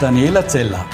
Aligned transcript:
Daniela 0.00 0.46
Zeller. 0.46 0.86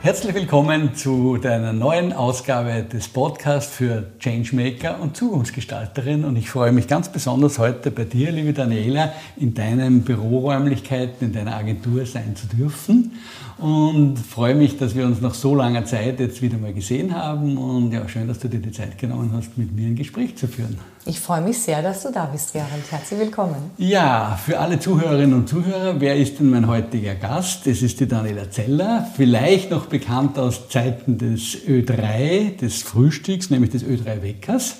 Herzlich 0.00 0.34
willkommen 0.34 0.94
zu 0.94 1.36
deiner 1.36 1.74
neuen 1.74 2.14
Ausgabe 2.14 2.82
des 2.82 3.08
Podcasts 3.08 3.76
für 3.76 4.04
Changemaker 4.20 4.98
und 5.02 5.18
Zukunftsgestalterin. 5.18 6.24
Und 6.24 6.36
ich 6.36 6.48
freue 6.48 6.72
mich 6.72 6.88
ganz 6.88 7.12
besonders 7.12 7.58
heute 7.58 7.90
bei 7.90 8.04
dir, 8.04 8.32
liebe 8.32 8.54
Daniela, 8.54 9.12
in 9.36 9.52
deinen 9.52 10.00
Büroräumlichkeiten, 10.00 11.26
in 11.28 11.34
deiner 11.34 11.56
Agentur 11.56 12.06
sein 12.06 12.34
zu 12.36 12.46
dürfen 12.46 13.18
und 13.58 14.18
freue 14.18 14.54
mich, 14.54 14.76
dass 14.76 14.94
wir 14.94 15.06
uns 15.06 15.20
nach 15.22 15.32
so 15.32 15.54
langer 15.54 15.84
Zeit 15.86 16.20
jetzt 16.20 16.42
wieder 16.42 16.58
mal 16.58 16.74
gesehen 16.74 17.14
haben 17.14 17.56
und 17.56 17.90
ja, 17.90 18.06
schön, 18.06 18.28
dass 18.28 18.38
du 18.38 18.48
dir 18.48 18.60
die 18.60 18.70
Zeit 18.70 18.98
genommen 18.98 19.30
hast, 19.34 19.56
mit 19.56 19.74
mir 19.74 19.86
ein 19.86 19.96
Gespräch 19.96 20.36
zu 20.36 20.46
führen. 20.46 20.78
Ich 21.06 21.20
freue 21.20 21.40
mich 21.40 21.58
sehr, 21.58 21.80
dass 21.82 22.02
du 22.02 22.12
da 22.12 22.26
bist, 22.26 22.52
Gerald. 22.52 22.84
Herzlich 22.90 23.20
willkommen. 23.20 23.56
Ja, 23.78 24.38
für 24.44 24.58
alle 24.58 24.78
Zuhörerinnen 24.78 25.34
und 25.34 25.48
Zuhörer, 25.48 26.00
wer 26.00 26.16
ist 26.16 26.38
denn 26.38 26.50
mein 26.50 26.66
heutiger 26.66 27.14
Gast? 27.14 27.66
Es 27.66 27.80
ist 27.80 27.98
die 28.00 28.08
Daniela 28.08 28.50
Zeller, 28.50 29.06
vielleicht 29.16 29.70
noch 29.70 29.86
bekannt 29.86 30.38
aus 30.38 30.68
Zeiten 30.68 31.16
des 31.16 31.56
Ö3, 31.66 32.56
des 32.56 32.82
Frühstücks, 32.82 33.48
nämlich 33.48 33.70
des 33.70 33.84
Ö3 33.84 34.22
Weckers. 34.22 34.76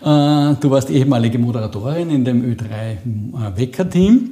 Äh, 0.00 0.04
du 0.04 0.70
warst 0.70 0.88
ehemalige 0.88 1.38
Moderatorin 1.38 2.10
in 2.10 2.24
dem 2.24 2.42
Ö3 2.42 3.56
Wecker-Team 3.56 4.30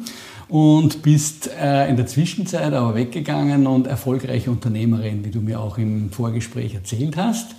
und 0.49 1.03
bist 1.03 1.51
äh, 1.61 1.89
in 1.89 1.97
der 1.97 2.07
Zwischenzeit 2.07 2.73
aber 2.73 2.95
weggegangen 2.95 3.67
und 3.67 3.87
erfolgreiche 3.87 4.51
Unternehmerin, 4.51 5.25
wie 5.25 5.31
du 5.31 5.41
mir 5.41 5.61
auch 5.61 5.79
im 5.79 6.11
Vorgespräch 6.11 6.75
erzählt 6.75 7.17
hast. 7.17 7.51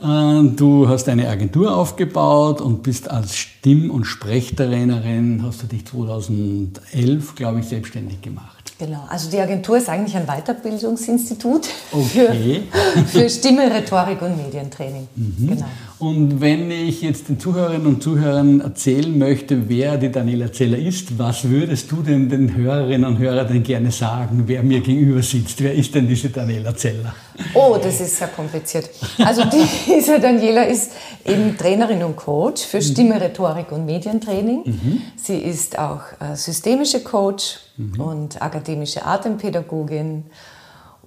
Äh, 0.00 0.48
du 0.54 0.88
hast 0.88 1.08
eine 1.08 1.28
Agentur 1.28 1.76
aufgebaut 1.76 2.60
und 2.60 2.82
bist 2.82 3.10
als 3.10 3.36
Stimm- 3.36 3.90
und 3.90 4.04
Sprechtrainerin, 4.04 5.42
hast 5.44 5.62
du 5.62 5.66
dich 5.66 5.86
2011, 5.86 7.34
glaube 7.34 7.60
ich, 7.60 7.66
selbstständig 7.66 8.20
gemacht. 8.20 8.72
Genau, 8.78 9.04
also 9.08 9.28
die 9.28 9.40
Agentur 9.40 9.76
ist 9.76 9.88
eigentlich 9.88 10.16
ein 10.16 10.26
Weiterbildungsinstitut 10.26 11.68
okay. 11.90 12.62
für, 13.02 13.04
für 13.06 13.28
Stimme, 13.28 13.68
Rhetorik 13.74 14.22
und 14.22 14.36
Medientraining. 14.36 15.08
Mhm. 15.16 15.48
Genau. 15.48 15.66
Und 15.98 16.40
wenn 16.40 16.70
ich 16.70 17.02
jetzt 17.02 17.28
den 17.28 17.40
Zuhörerinnen 17.40 17.86
und 17.86 18.02
Zuhörern 18.04 18.60
erzählen 18.60 19.18
möchte, 19.18 19.68
wer 19.68 19.96
die 19.96 20.12
Daniela 20.12 20.52
Zeller 20.52 20.78
ist, 20.78 21.18
was 21.18 21.48
würdest 21.48 21.90
du 21.90 22.02
denn 22.02 22.28
den 22.28 22.54
Hörerinnen 22.54 23.04
und 23.04 23.18
Hörern 23.18 23.48
denn 23.48 23.64
gerne 23.64 23.90
sagen, 23.90 24.44
wer 24.46 24.62
mir 24.62 24.80
gegenüber 24.80 25.22
sitzt? 25.22 25.60
Wer 25.60 25.74
ist 25.74 25.92
denn 25.96 26.06
diese 26.06 26.30
Daniela 26.30 26.76
Zeller? 26.76 27.14
Oh, 27.52 27.76
das 27.82 28.00
ist 28.00 28.16
sehr 28.16 28.28
kompliziert. 28.28 28.88
Also 29.24 29.42
diese 29.88 30.20
Daniela 30.20 30.62
ist 30.62 30.92
eben 31.24 31.58
Trainerin 31.58 32.04
und 32.04 32.14
Coach 32.14 32.62
für 32.62 32.80
Stimme, 32.80 33.20
Rhetorik 33.20 33.72
und 33.72 33.84
Medientraining. 33.84 34.62
Mhm. 34.64 35.02
Sie 35.16 35.38
ist 35.38 35.80
auch 35.80 36.02
äh, 36.20 36.36
systemische 36.36 37.00
Coach 37.00 37.58
mhm. 37.76 38.00
und 38.00 38.40
akademische 38.40 39.04
Atempädagogin. 39.04 40.26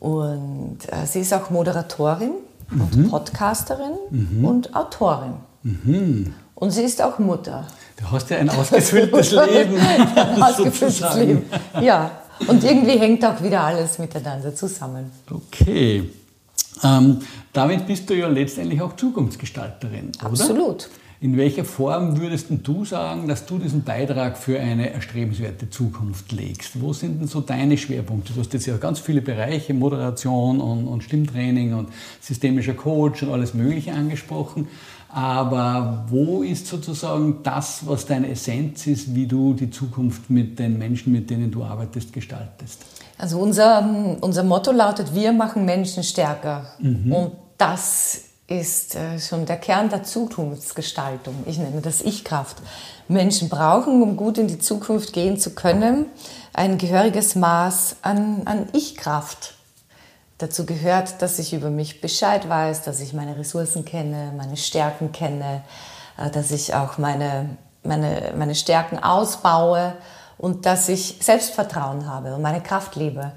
Und 0.02 0.80
äh, 0.88 1.06
sie 1.06 1.22
ist 1.22 1.34
auch 1.34 1.50
Moderatorin 1.50 2.32
mhm. 2.72 2.82
und 2.82 3.10
Podcasterin 3.10 3.94
mhm. 4.10 4.46
und 4.46 4.76
Autorin. 4.76 5.34
Mhm. 5.64 6.34
Und 6.56 6.72
sie 6.72 6.84
ist 6.84 7.02
auch 7.02 7.18
Mutter. 7.20 7.68
Du 7.98 8.12
hast 8.12 8.30
ja 8.30 8.38
ein 8.38 8.50
ausgefülltes 8.50 9.32
Leben. 9.32 9.78
ein 10.16 10.42
ausgefülltes 10.42 11.16
Leben. 11.16 11.44
Ja. 11.82 12.12
Und 12.48 12.64
irgendwie 12.64 12.98
hängt 12.98 13.24
auch 13.24 13.42
wieder 13.42 13.62
alles 13.62 14.00
miteinander 14.00 14.56
zusammen. 14.56 15.12
Okay. 15.30 16.10
Ähm, 16.84 17.20
damit 17.54 17.86
bist 17.86 18.10
du 18.10 18.16
ja 18.16 18.28
letztendlich 18.28 18.82
auch 18.82 18.96
Zukunftsgestalterin, 18.96 20.12
oder? 20.20 20.28
Absolut. 20.28 20.90
In 21.24 21.38
welcher 21.38 21.66
Form 21.66 22.20
würdest 22.20 22.48
du 22.50 22.84
sagen, 22.84 23.28
dass 23.28 23.46
du 23.46 23.60
diesen 23.60 23.84
Beitrag 23.84 24.40
für 24.40 24.60
eine 24.60 24.92
erstrebenswerte 24.92 25.70
Zukunft 25.70 26.32
legst? 26.32 26.82
Wo 26.82 26.94
sind 26.94 27.22
denn 27.22 27.28
so 27.28 27.42
deine 27.42 27.78
Schwerpunkte? 27.78 28.34
Du 28.34 28.40
hast 28.40 28.52
jetzt 28.54 28.66
ja 28.66 28.76
ganz 28.78 29.00
viele 29.00 29.22
Bereiche, 29.22 29.76
Moderation 29.76 30.60
und, 30.60 30.88
und 30.88 31.04
Stimmtraining 31.04 31.76
und 31.76 31.90
systemischer 32.20 32.74
Coach 32.74 33.22
und 33.22 33.32
alles 33.32 33.54
Mögliche 33.54 33.94
angesprochen. 33.94 34.68
Aber 35.10 36.06
wo 36.08 36.42
ist 36.42 36.66
sozusagen 36.66 37.44
das, 37.44 37.86
was 37.86 38.08
deine 38.08 38.28
Essenz 38.28 38.88
ist, 38.88 39.14
wie 39.14 39.28
du 39.28 39.54
die 39.54 39.70
Zukunft 39.70 40.32
mit 40.32 40.58
den 40.58 40.80
Menschen, 40.80 41.14
mit 41.14 41.30
denen 41.30 41.52
du 41.52 41.64
arbeitest, 41.64 42.14
gestaltest? 42.14 42.84
Also 43.20 43.38
unser, 43.38 44.18
unser 44.22 44.42
Motto 44.42 44.72
lautet, 44.72 45.14
wir 45.14 45.34
machen 45.34 45.66
Menschen 45.66 46.02
stärker. 46.02 46.66
Mhm. 46.80 47.12
Und 47.12 47.32
das 47.60 48.31
ist 48.60 48.96
äh, 48.96 49.18
schon 49.20 49.46
der 49.46 49.58
Kern 49.58 49.90
der 49.90 50.04
Zukunftsgestaltung. 50.04 51.36
Ich 51.46 51.58
nenne 51.58 51.82
das 51.82 52.02
Ich-Kraft. 52.02 52.58
Menschen 53.08 53.48
brauchen, 53.48 54.02
um 54.02 54.18
gut 54.18 54.38
in 54.38 54.48
die 54.48 54.60
Zukunft 54.60 55.14
gehen 55.14 55.40
zu 55.40 55.52
können, 55.52 56.06
ein 56.54 56.78
gehöriges 56.78 57.36
Maß 57.36 57.98
an, 58.02 58.42
an 58.46 58.68
Ich-Kraft. 58.74 59.56
Dazu 60.38 60.66
gehört, 60.66 61.22
dass 61.22 61.40
ich 61.40 61.54
über 61.54 61.70
mich 61.70 62.02
Bescheid 62.02 62.50
weiß, 62.50 62.84
dass 62.84 63.00
ich 63.00 63.14
meine 63.14 63.38
Ressourcen 63.38 63.86
kenne, 63.86 64.34
meine 64.36 64.58
Stärken 64.58 65.14
kenne, 65.14 65.64
äh, 66.18 66.30
dass 66.30 66.52
ich 66.52 66.74
auch 66.74 66.98
meine, 66.98 67.58
meine, 67.84 68.34
meine 68.38 68.56
Stärken 68.56 69.00
ausbaue 69.00 69.94
und 70.38 70.66
dass 70.66 70.90
ich 70.90 71.20
Selbstvertrauen 71.22 72.06
habe 72.06 72.36
und 72.36 72.42
meine 72.42 72.62
Kraft 72.62 72.96
lebe. 72.98 73.32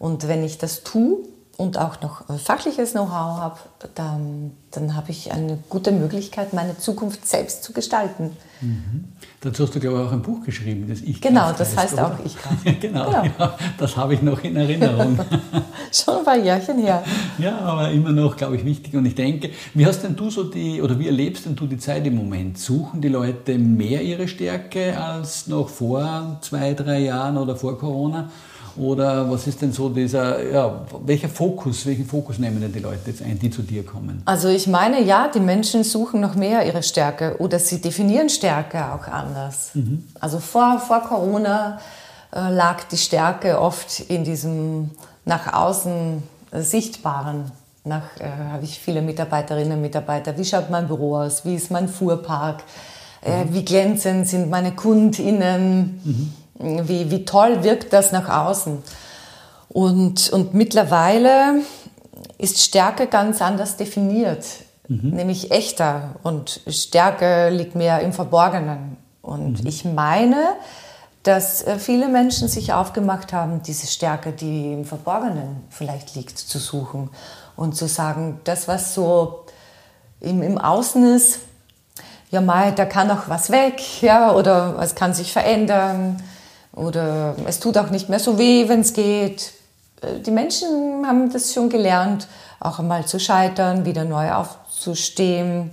Und 0.00 0.26
wenn 0.26 0.42
ich 0.42 0.58
das 0.58 0.82
tue, 0.82 1.18
und 1.58 1.76
auch 1.76 2.00
noch 2.00 2.30
äh, 2.30 2.38
fachliches 2.38 2.92
Know-how 2.92 3.40
habe, 3.40 3.58
dann, 3.96 4.52
dann 4.70 4.94
habe 4.94 5.10
ich 5.10 5.32
eine 5.32 5.58
gute 5.68 5.90
Möglichkeit, 5.90 6.52
meine 6.52 6.78
Zukunft 6.78 7.26
selbst 7.26 7.64
zu 7.64 7.72
gestalten. 7.72 8.30
Mhm. 8.60 9.06
Dazu 9.40 9.64
hast 9.64 9.74
du, 9.74 9.80
glaube 9.80 9.98
ich, 9.98 10.06
auch 10.06 10.12
ein 10.12 10.22
Buch 10.22 10.44
geschrieben, 10.44 10.86
das 10.88 11.00
Ich 11.00 11.20
Genau, 11.20 11.50
das 11.50 11.76
heißt, 11.76 11.96
heißt 11.96 12.00
auch 12.00 12.12
Ich 12.24 12.36
Kraft. 12.40 12.64
genau, 12.80 13.06
genau. 13.10 13.24
Ja, 13.40 13.58
das 13.76 13.96
habe 13.96 14.14
ich 14.14 14.22
noch 14.22 14.42
in 14.44 14.54
Erinnerung. 14.54 15.18
Schon 15.92 16.18
ein 16.18 16.24
paar 16.24 16.36
Jährchen 16.36 16.78
her. 16.78 17.02
Ja, 17.38 17.58
aber 17.58 17.90
immer 17.90 18.12
noch, 18.12 18.36
glaube 18.36 18.54
ich, 18.54 18.64
wichtig. 18.64 18.94
Und 18.94 19.06
ich 19.06 19.16
denke, 19.16 19.50
wie 19.74 19.84
hast 19.84 20.02
denn 20.04 20.14
du 20.14 20.30
so 20.30 20.44
die, 20.44 20.80
oder 20.80 20.96
wie 21.00 21.06
erlebst 21.06 21.44
denn 21.46 21.56
du 21.56 21.66
die 21.66 21.78
Zeit 21.78 22.06
im 22.06 22.14
Moment? 22.14 22.56
Suchen 22.56 23.00
die 23.00 23.08
Leute 23.08 23.58
mehr 23.58 24.00
ihre 24.02 24.28
Stärke 24.28 24.96
als 24.96 25.48
noch 25.48 25.68
vor 25.68 26.38
zwei, 26.40 26.74
drei 26.74 27.00
Jahren 27.00 27.36
oder 27.36 27.56
vor 27.56 27.76
Corona? 27.76 28.30
Oder 28.76 29.30
was 29.30 29.46
ist 29.46 29.62
denn 29.62 29.72
so 29.72 29.88
dieser, 29.88 30.42
ja, 30.50 30.86
welcher 31.04 31.28
Fokus, 31.28 31.86
welchen 31.86 32.06
Fokus 32.06 32.38
nehmen 32.38 32.60
denn 32.60 32.72
die 32.72 32.78
Leute 32.78 33.10
jetzt 33.10 33.22
ein, 33.22 33.38
die 33.38 33.50
zu 33.50 33.62
dir 33.62 33.84
kommen? 33.84 34.22
Also 34.24 34.48
ich 34.48 34.66
meine, 34.66 35.02
ja, 35.02 35.28
die 35.32 35.40
Menschen 35.40 35.84
suchen 35.84 36.20
noch 36.20 36.34
mehr 36.34 36.66
ihre 36.66 36.82
Stärke 36.82 37.36
oder 37.38 37.58
sie 37.58 37.80
definieren 37.80 38.28
Stärke 38.28 38.92
auch 38.92 39.06
anders. 39.08 39.70
Mhm. 39.74 40.04
Also 40.20 40.38
vor, 40.38 40.78
vor 40.78 41.00
Corona 41.00 41.78
äh, 42.34 42.50
lag 42.50 42.84
die 42.84 42.96
Stärke 42.96 43.60
oft 43.60 44.00
in 44.00 44.24
diesem 44.24 44.90
nach 45.24 45.52
außen 45.52 46.22
äh, 46.50 46.60
Sichtbaren. 46.60 47.50
Nach 47.84 48.02
äh, 48.18 48.52
habe 48.52 48.64
ich 48.64 48.78
viele 48.78 49.02
Mitarbeiterinnen 49.02 49.74
und 49.74 49.82
Mitarbeiter. 49.82 50.36
Wie 50.36 50.44
schaut 50.44 50.70
mein 50.70 50.88
Büro 50.88 51.16
aus? 51.16 51.44
Wie 51.44 51.54
ist 51.54 51.70
mein 51.70 51.88
Fuhrpark? 51.88 52.62
Äh, 53.22 53.44
mhm. 53.44 53.54
Wie 53.54 53.64
glänzend 53.64 54.28
sind 54.28 54.50
meine 54.50 54.72
KundInnen? 54.72 56.00
Mhm 56.04 56.32
wie, 56.58 57.10
wie 57.10 57.24
toll 57.24 57.62
wirkt 57.62 57.92
das 57.92 58.12
nach 58.12 58.28
außen. 58.28 58.82
Und, 59.68 60.30
und 60.30 60.54
mittlerweile 60.54 61.62
ist 62.38 62.60
Stärke 62.60 63.06
ganz 63.06 63.42
anders 63.42 63.76
definiert, 63.76 64.44
mhm. 64.88 65.10
nämlich 65.10 65.50
echter. 65.50 66.16
Und 66.22 66.60
Stärke 66.66 67.50
liegt 67.50 67.74
mehr 67.74 68.00
im 68.00 68.12
Verborgenen. 68.12 68.96
Und 69.22 69.62
mhm. 69.62 69.66
ich 69.66 69.84
meine, 69.84 70.56
dass 71.22 71.62
äh, 71.62 71.78
viele 71.78 72.08
Menschen 72.08 72.48
sich 72.48 72.72
aufgemacht 72.72 73.32
haben, 73.32 73.62
diese 73.62 73.86
Stärke, 73.86 74.32
die 74.32 74.72
im 74.72 74.84
Verborgenen 74.84 75.64
vielleicht 75.68 76.14
liegt, 76.14 76.38
zu 76.38 76.58
suchen 76.58 77.10
und 77.56 77.76
zu 77.76 77.88
sagen, 77.88 78.40
das, 78.44 78.68
was 78.68 78.94
so 78.94 79.44
im, 80.20 80.42
im 80.42 80.58
Außen 80.58 81.14
ist, 81.14 81.40
ja, 82.30 82.40
mal, 82.40 82.72
da 82.72 82.84
kann 82.84 83.10
auch 83.10 83.28
was 83.28 83.50
weg, 83.50 84.02
ja, 84.02 84.32
oder 84.34 84.78
es 84.80 84.94
kann 84.94 85.14
sich 85.14 85.32
verändern 85.32 86.22
oder 86.78 87.34
es 87.46 87.60
tut 87.60 87.76
auch 87.76 87.90
nicht 87.90 88.08
mehr 88.08 88.20
so 88.20 88.38
weh, 88.38 88.68
wenn 88.68 88.80
es 88.80 88.92
geht. 88.92 89.52
Äh, 90.00 90.20
die 90.20 90.30
Menschen 90.30 91.06
haben 91.06 91.32
das 91.32 91.52
schon 91.52 91.68
gelernt, 91.68 92.28
auch 92.60 92.78
einmal 92.78 93.04
zu 93.04 93.18
scheitern, 93.18 93.84
wieder 93.84 94.04
neu 94.04 94.32
aufzustehen. 94.32 95.70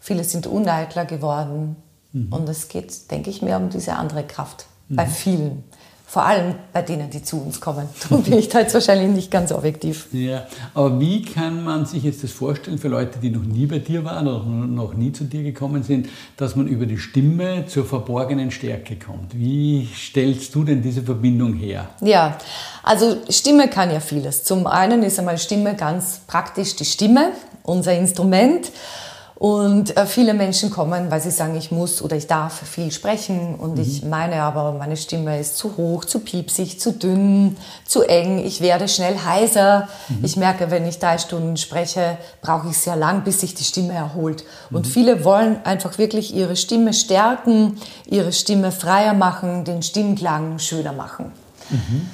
Viele 0.00 0.24
sind 0.24 0.46
uneitler 0.46 1.04
geworden. 1.04 1.76
Mhm. 2.12 2.32
Und 2.32 2.48
es 2.48 2.68
geht, 2.68 3.10
denke 3.10 3.30
ich, 3.30 3.42
mehr 3.42 3.58
um 3.58 3.68
diese 3.68 3.94
andere 3.94 4.24
Kraft 4.24 4.66
mhm. 4.88 4.96
bei 4.96 5.06
vielen. 5.06 5.64
Vor 6.08 6.24
allem 6.24 6.54
bei 6.72 6.80
denen, 6.80 7.10
die 7.10 7.22
zu 7.22 7.38
uns 7.38 7.60
kommen. 7.60 7.86
Darum 8.08 8.24
bin 8.24 8.38
ich 8.38 8.48
da 8.48 8.60
jetzt 8.60 8.72
wahrscheinlich 8.72 9.10
nicht 9.10 9.30
ganz 9.30 9.52
objektiv. 9.52 10.08
Ja, 10.10 10.46
aber 10.72 10.98
wie 10.98 11.20
kann 11.20 11.62
man 11.62 11.84
sich 11.84 12.02
jetzt 12.02 12.24
das 12.24 12.32
vorstellen 12.32 12.78
für 12.78 12.88
Leute, 12.88 13.18
die 13.18 13.28
noch 13.28 13.42
nie 13.42 13.66
bei 13.66 13.78
dir 13.78 14.04
waren 14.06 14.26
oder 14.26 14.42
noch 14.42 14.94
nie 14.94 15.12
zu 15.12 15.24
dir 15.24 15.42
gekommen 15.42 15.82
sind, 15.82 16.08
dass 16.38 16.56
man 16.56 16.66
über 16.66 16.86
die 16.86 16.96
Stimme 16.96 17.66
zur 17.66 17.84
verborgenen 17.84 18.50
Stärke 18.50 18.96
kommt? 18.96 19.38
Wie 19.38 19.86
stellst 19.94 20.54
du 20.54 20.64
denn 20.64 20.80
diese 20.80 21.02
Verbindung 21.02 21.52
her? 21.52 21.90
Ja, 22.00 22.38
also 22.82 23.18
Stimme 23.28 23.68
kann 23.68 23.90
ja 23.90 24.00
vieles. 24.00 24.44
Zum 24.44 24.66
einen 24.66 25.02
ist 25.02 25.18
einmal 25.18 25.36
Stimme 25.36 25.76
ganz 25.76 26.22
praktisch 26.26 26.74
die 26.76 26.86
Stimme, 26.86 27.32
unser 27.64 27.92
Instrument. 27.94 28.72
Und 29.38 29.96
äh, 29.96 30.04
viele 30.06 30.34
Menschen 30.34 30.68
kommen, 30.68 31.12
weil 31.12 31.20
sie 31.20 31.30
sagen, 31.30 31.54
ich 31.54 31.70
muss 31.70 32.02
oder 32.02 32.16
ich 32.16 32.26
darf 32.26 32.58
viel 32.66 32.90
sprechen 32.90 33.54
und 33.54 33.76
mhm. 33.76 33.82
ich 33.82 34.04
meine 34.04 34.42
aber, 34.42 34.72
meine 34.72 34.96
Stimme 34.96 35.38
ist 35.38 35.56
zu 35.56 35.76
hoch, 35.76 36.04
zu 36.04 36.18
piepsig, 36.18 36.80
zu 36.80 36.90
dünn, 36.90 37.56
zu 37.86 38.02
eng, 38.02 38.40
ich 38.40 38.60
werde 38.60 38.88
schnell 38.88 39.16
heiser. 39.24 39.86
Mhm. 40.08 40.24
Ich 40.24 40.36
merke, 40.36 40.72
wenn 40.72 40.88
ich 40.88 40.98
drei 40.98 41.18
Stunden 41.18 41.56
spreche, 41.56 42.18
brauche 42.42 42.70
ich 42.70 42.78
sehr 42.78 42.96
lang, 42.96 43.22
bis 43.22 43.38
sich 43.40 43.54
die 43.54 43.62
Stimme 43.62 43.92
erholt. 43.92 44.42
Mhm. 44.70 44.76
Und 44.76 44.86
viele 44.88 45.22
wollen 45.24 45.64
einfach 45.64 45.98
wirklich 45.98 46.34
ihre 46.34 46.56
Stimme 46.56 46.92
stärken, 46.92 47.78
ihre 48.06 48.32
Stimme 48.32 48.72
freier 48.72 49.14
machen, 49.14 49.62
den 49.64 49.84
Stimmklang 49.84 50.58
schöner 50.58 50.92
machen. 50.92 51.30
Mhm. 51.70 52.10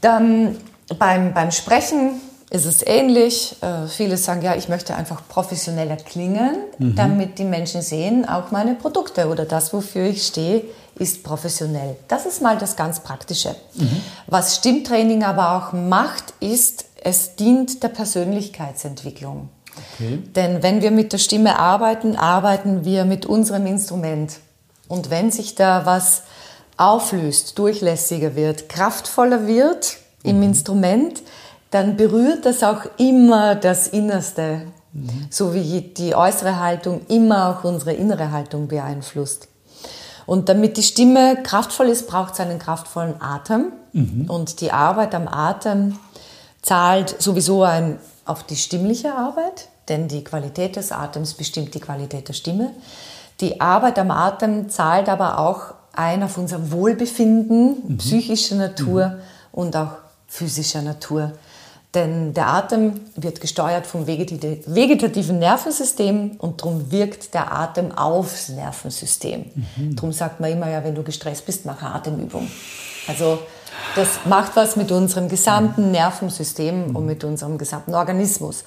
Dann 0.00 0.56
beim, 0.98 1.34
beim 1.34 1.52
Sprechen 1.52 2.20
ist 2.54 2.66
es 2.66 2.86
ähnlich. 2.86 3.56
Äh, 3.60 3.88
viele 3.88 4.16
sagen, 4.16 4.42
ja, 4.42 4.54
ich 4.54 4.68
möchte 4.68 4.94
einfach 4.94 5.26
professioneller 5.28 5.96
klingen, 5.96 6.56
mhm. 6.78 6.94
damit 6.94 7.38
die 7.38 7.44
Menschen 7.44 7.82
sehen, 7.82 8.28
auch 8.28 8.52
meine 8.52 8.74
Produkte 8.74 9.28
oder 9.28 9.44
das, 9.44 9.72
wofür 9.72 10.04
ich 10.04 10.24
stehe, 10.24 10.62
ist 10.96 11.24
professionell. 11.24 11.96
Das 12.06 12.26
ist 12.26 12.40
mal 12.40 12.56
das 12.56 12.76
ganz 12.76 13.00
Praktische. 13.00 13.56
Mhm. 13.74 14.00
Was 14.28 14.56
Stimmtraining 14.56 15.24
aber 15.24 15.56
auch 15.56 15.72
macht, 15.72 16.32
ist, 16.38 16.84
es 17.02 17.34
dient 17.34 17.82
der 17.82 17.88
Persönlichkeitsentwicklung. 17.88 19.48
Okay. 19.96 20.22
Denn 20.36 20.62
wenn 20.62 20.80
wir 20.80 20.92
mit 20.92 21.12
der 21.12 21.18
Stimme 21.18 21.58
arbeiten, 21.58 22.14
arbeiten 22.14 22.84
wir 22.84 23.04
mit 23.04 23.26
unserem 23.26 23.66
Instrument. 23.66 24.38
Und 24.86 25.10
wenn 25.10 25.32
sich 25.32 25.56
da 25.56 25.84
was 25.86 26.22
auflöst, 26.76 27.58
durchlässiger 27.58 28.36
wird, 28.36 28.68
kraftvoller 28.68 29.48
wird 29.48 29.96
mhm. 30.22 30.30
im 30.30 30.42
Instrument, 30.44 31.22
dann 31.74 31.96
berührt 31.96 32.46
das 32.46 32.62
auch 32.62 32.82
immer 32.98 33.56
das 33.56 33.88
Innerste, 33.88 34.62
mhm. 34.92 35.26
so 35.28 35.54
wie 35.54 35.80
die 35.80 36.14
äußere 36.14 36.60
Haltung 36.60 37.00
immer 37.08 37.48
auch 37.48 37.64
unsere 37.64 37.94
innere 37.94 38.30
Haltung 38.30 38.68
beeinflusst. 38.68 39.48
Und 40.24 40.48
damit 40.48 40.76
die 40.76 40.84
Stimme 40.84 41.42
kraftvoll 41.42 41.88
ist, 41.88 42.06
braucht 42.06 42.34
es 42.34 42.40
einen 42.40 42.60
kraftvollen 42.60 43.20
Atem. 43.20 43.72
Mhm. 43.92 44.26
Und 44.28 44.60
die 44.60 44.70
Arbeit 44.70 45.16
am 45.16 45.26
Atem 45.26 45.98
zahlt 46.62 47.20
sowieso 47.20 47.64
ein, 47.64 47.98
auf 48.24 48.44
die 48.44 48.56
stimmliche 48.56 49.12
Arbeit, 49.12 49.68
denn 49.88 50.06
die 50.06 50.22
Qualität 50.22 50.76
des 50.76 50.92
Atems 50.92 51.34
bestimmt 51.34 51.74
die 51.74 51.80
Qualität 51.80 52.28
der 52.28 52.34
Stimme. 52.34 52.70
Die 53.40 53.60
Arbeit 53.60 53.98
am 53.98 54.12
Atem 54.12 54.70
zahlt 54.70 55.08
aber 55.08 55.40
auch 55.40 55.74
ein 55.92 56.22
auf 56.22 56.38
unser 56.38 56.70
Wohlbefinden, 56.70 57.82
mhm. 57.88 57.96
psychischer 57.98 58.54
Natur 58.54 59.08
mhm. 59.08 59.18
und 59.50 59.76
auch 59.76 59.90
physischer 60.28 60.82
Natur. 60.82 61.32
Denn 61.94 62.34
der 62.34 62.48
Atem 62.48 63.00
wird 63.14 63.40
gesteuert 63.40 63.86
vom 63.86 64.06
vegetativen 64.06 65.38
Nervensystem 65.38 66.32
und 66.38 66.60
darum 66.60 66.90
wirkt 66.90 67.34
der 67.34 67.52
Atem 67.52 67.92
aufs 67.92 68.48
Nervensystem. 68.48 69.44
Mhm. 69.54 69.94
Darum 69.94 70.12
sagt 70.12 70.40
man 70.40 70.50
immer, 70.50 70.68
ja, 70.68 70.82
wenn 70.82 70.94
du 70.94 71.04
gestresst 71.04 71.46
bist, 71.46 71.64
mach 71.64 71.80
eine 71.80 71.94
Atemübung. 71.94 72.50
Also 73.06 73.38
das 73.94 74.08
macht 74.24 74.56
was 74.56 74.74
mit 74.74 74.90
unserem 74.90 75.28
gesamten 75.28 75.92
Nervensystem 75.92 76.88
mhm. 76.88 76.96
und 76.96 77.06
mit 77.06 77.22
unserem 77.22 77.58
gesamten 77.58 77.94
Organismus. 77.94 78.64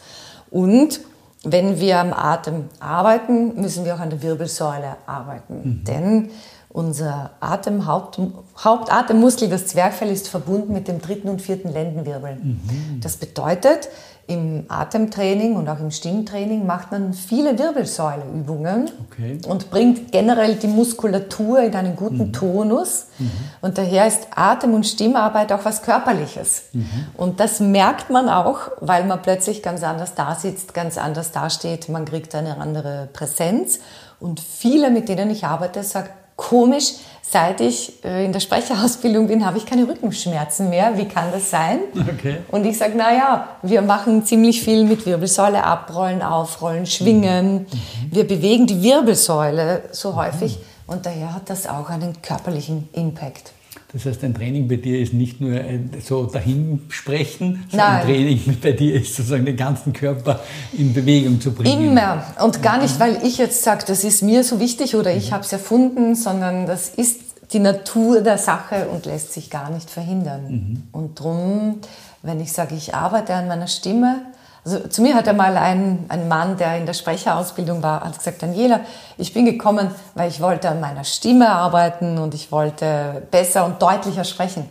Und 0.50 1.02
wenn 1.44 1.80
wir 1.80 2.00
am 2.00 2.14
Atem 2.14 2.70
arbeiten, 2.80 3.60
müssen 3.60 3.84
wir 3.84 3.96
auch 3.96 4.00
an 4.00 4.10
der 4.10 4.22
Wirbelsäule 4.22 4.96
arbeiten. 5.06 5.62
Mhm. 5.64 5.84
Denn 5.84 6.30
unser 6.78 7.32
Atem, 7.40 7.88
Haupt, 7.88 8.20
Hauptatemmuskel, 8.64 9.50
das 9.50 9.66
Zwerchfell, 9.66 10.12
ist 10.12 10.28
verbunden 10.28 10.74
mit 10.74 10.88
dem 10.88 11.02
dritten 11.02 11.28
und 11.28 11.42
vierten 11.42 11.74
Lendenwirbel. 11.74 12.36
Mhm. 12.36 13.00
Das 13.02 13.18
bedeutet, 13.18 13.90
im 14.28 14.66
Atemtraining 14.68 15.56
und 15.56 15.68
auch 15.70 15.80
im 15.80 15.90
Stimmtraining 15.90 16.68
macht 16.68 16.92
man 16.92 17.14
viele 17.14 17.58
Wirbelsäuleübungen 17.58 18.92
okay. 19.10 19.40
und 19.48 19.72
bringt 19.72 20.12
generell 20.12 20.54
die 20.56 20.68
Muskulatur 20.68 21.62
in 21.62 21.74
einen 21.74 21.96
guten 21.96 22.28
mhm. 22.28 22.34
Tonus. 22.34 23.08
Mhm. 23.18 23.32
Und 23.62 23.80
daher 23.80 24.06
ist 24.06 24.28
Atem- 24.36 24.76
und 24.76 24.86
Stimmarbeit 24.86 25.52
auch 25.54 25.66
was 25.66 25.82
Körperliches. 25.82 26.66
Mhm. 26.74 26.86
Und 27.16 27.40
das 27.40 27.60
merkt 27.60 28.12
man 28.12 28.30
auch, 28.30 28.70
weil 28.82 29.06
man 29.06 29.22
plötzlich 29.24 29.64
ganz 29.64 29.82
anders 29.82 30.14
da 30.14 30.36
sitzt, 30.36 30.76
ganz 30.76 31.00
anders 31.00 31.32
dasteht. 31.32 31.90
Man 31.90 32.06
kriegt 32.06 32.36
eine 32.36 32.58
andere 32.58 33.10
Präsenz. 33.14 33.80
Und 34.20 34.40
viele, 34.40 34.92
mit 34.92 35.10
denen 35.10 35.32
ich 35.32 35.46
arbeite, 35.46 35.82
sagen, 35.84 36.10
komisch, 36.38 36.94
seit 37.30 37.60
ich 37.60 38.02
äh, 38.06 38.24
in 38.24 38.32
der 38.32 38.40
Sprecherausbildung 38.40 39.28
bin, 39.28 39.46
habe 39.46 39.58
ich 39.58 39.66
keine 39.66 39.86
Rückenschmerzen 39.88 40.70
mehr. 40.70 40.98
Wie 40.98 41.06
kann 41.06 41.32
das 41.34 41.50
sein? 41.50 41.80
Okay. 41.94 42.38
Und 42.50 42.66
ich 42.66 42.78
sage, 42.78 42.98
naja, 42.98 43.50
wir 43.62 43.82
machen 43.82 44.26
ziemlich 44.26 44.62
viel 44.62 44.86
mit 44.86 45.06
Wirbelsäule 45.06 45.62
abrollen, 45.62 46.22
aufrollen, 46.22 46.86
schwingen. 46.86 47.64
Mhm. 47.64 47.68
Wir 48.12 48.26
bewegen 48.26 48.66
die 48.66 48.82
Wirbelsäule 48.82 49.84
so 49.92 50.16
häufig 50.16 50.58
mhm. 50.58 50.94
und 50.94 51.06
daher 51.06 51.34
hat 51.34 51.50
das 51.50 51.68
auch 51.68 51.90
einen 51.90 52.22
körperlichen 52.22 52.88
Impact. 52.94 53.52
Das 53.98 54.06
heißt, 54.06 54.24
ein 54.26 54.36
Training 54.36 54.68
bei 54.68 54.76
dir 54.76 55.00
ist 55.00 55.12
nicht 55.12 55.42
nur 55.42 55.60
so 56.06 56.26
dahinsprechen, 56.26 57.66
sondern 57.68 57.96
ein 57.96 58.04
Training 58.04 58.58
bei 58.62 58.72
dir 58.74 58.94
ist 58.94 59.16
sozusagen 59.16 59.46
den 59.46 59.58
ganzen 59.58 59.92
Körper 59.92 60.40
in 60.78 60.94
Bewegung 60.94 61.42
zu 61.42 61.52
bringen. 61.52 61.88
Immer. 61.88 62.24
Und 62.40 62.62
gar 62.62 62.80
nicht, 62.80 63.00
weil 63.00 63.18
ich 63.24 63.40
jetzt 63.40 63.64
sage, 63.64 63.86
das 63.88 64.04
ist 64.04 64.22
mir 64.22 64.44
so 64.44 64.60
wichtig 64.60 64.96
oder 64.96 65.16
ich 65.16 65.34
habe 65.34 65.44
es 65.44 65.52
erfunden, 65.52 66.14
sondern 66.14 66.68
das 66.68 66.90
ist 66.90 67.22
die 67.54 67.60
Natur 67.60 68.22
der 68.22 68.38
Sache 68.38 68.88
und 68.94 69.08
lässt 69.08 69.34
sich 69.34 69.50
gar 69.50 69.72
nicht 69.72 69.90
verhindern. 69.90 70.44
Mhm. 70.48 70.84
Und 70.92 71.20
darum, 71.20 71.80
wenn 72.22 72.40
ich 72.40 72.54
sage, 72.54 72.76
ich 72.76 72.94
arbeite 72.94 73.34
an 73.34 73.48
meiner 73.48 73.68
Stimme, 73.68 74.22
also 74.68 74.88
zu 74.90 75.02
mir 75.02 75.16
hat 75.16 75.30
einmal 75.30 75.56
ein, 75.56 76.06
ein 76.10 76.28
Mann, 76.28 76.58
der 76.58 76.78
in 76.78 76.86
der 76.86 76.94
Sprecherausbildung 76.94 77.82
war, 77.82 78.02
hat 78.02 78.18
gesagt, 78.18 78.44
Daniela, 78.44 78.82
ich 79.18 79.34
bin 79.34 79.46
gekommen, 79.46 79.92
weil 80.14 80.30
ich 80.30 80.42
wollte 80.42 80.68
an 80.68 80.82
meiner 80.82 81.06
Stimme 81.06 81.50
arbeiten 81.50 82.18
und 82.18 82.34
ich 82.34 82.52
wollte 82.52 83.26
besser 83.32 83.66
und 83.66 83.82
deutlicher 83.82 84.26
sprechen. 84.26 84.70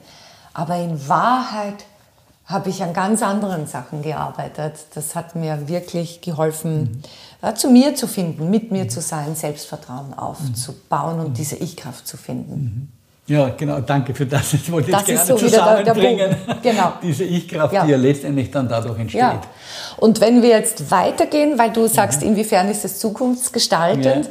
Aber 0.53 0.77
in 0.77 1.09
Wahrheit 1.09 1.87
habe 2.45 2.69
ich 2.69 2.83
an 2.83 2.93
ganz 2.93 3.23
anderen 3.23 3.67
Sachen 3.67 4.03
gearbeitet. 4.03 4.75
Das 4.95 5.15
hat 5.15 5.35
mir 5.35 5.67
wirklich 5.67 6.21
geholfen, 6.21 7.03
mhm. 7.43 7.57
zu 7.57 7.71
mir 7.71 7.95
zu 7.95 8.07
finden, 8.07 8.51
mit 8.51 8.71
mir 8.71 8.89
zu 8.89 9.01
sein, 9.01 9.35
Selbstvertrauen 9.35 10.13
aufzubauen 10.13 11.21
und 11.21 11.39
diese 11.39 11.57
Ich-Kraft 11.57 12.07
zu 12.07 12.19
finden. 12.19 12.55
Mhm. 12.55 12.96
Ja, 13.29 13.51
genau, 13.57 13.81
danke 13.81 14.15
für 14.15 14.25
das. 14.25 14.53
Das 14.53 14.71
wollte 14.71 14.91
ich 14.91 14.97
das 14.97 15.07
jetzt 15.09 15.27
gerne 15.27 15.41
so 15.41 15.47
zusammenbringen. 15.47 16.37
Genau. 16.63 16.93
Diese 17.03 17.25
Ich-Kraft, 17.25 17.75
ja. 17.75 17.85
die 17.85 17.91
ja 17.91 17.97
letztendlich 17.97 18.51
dann 18.51 18.69
dadurch 18.69 18.99
entsteht. 18.99 19.21
Ja. 19.21 19.41
Und 19.97 20.21
wenn 20.21 20.43
wir 20.43 20.51
jetzt 20.51 20.91
weitergehen, 20.91 21.59
weil 21.59 21.73
du 21.73 21.89
sagst, 21.89 22.23
ja. 22.23 22.29
inwiefern 22.29 22.69
ist 22.69 22.85
es 22.85 22.99
zukunftsgestaltend, 23.01 24.29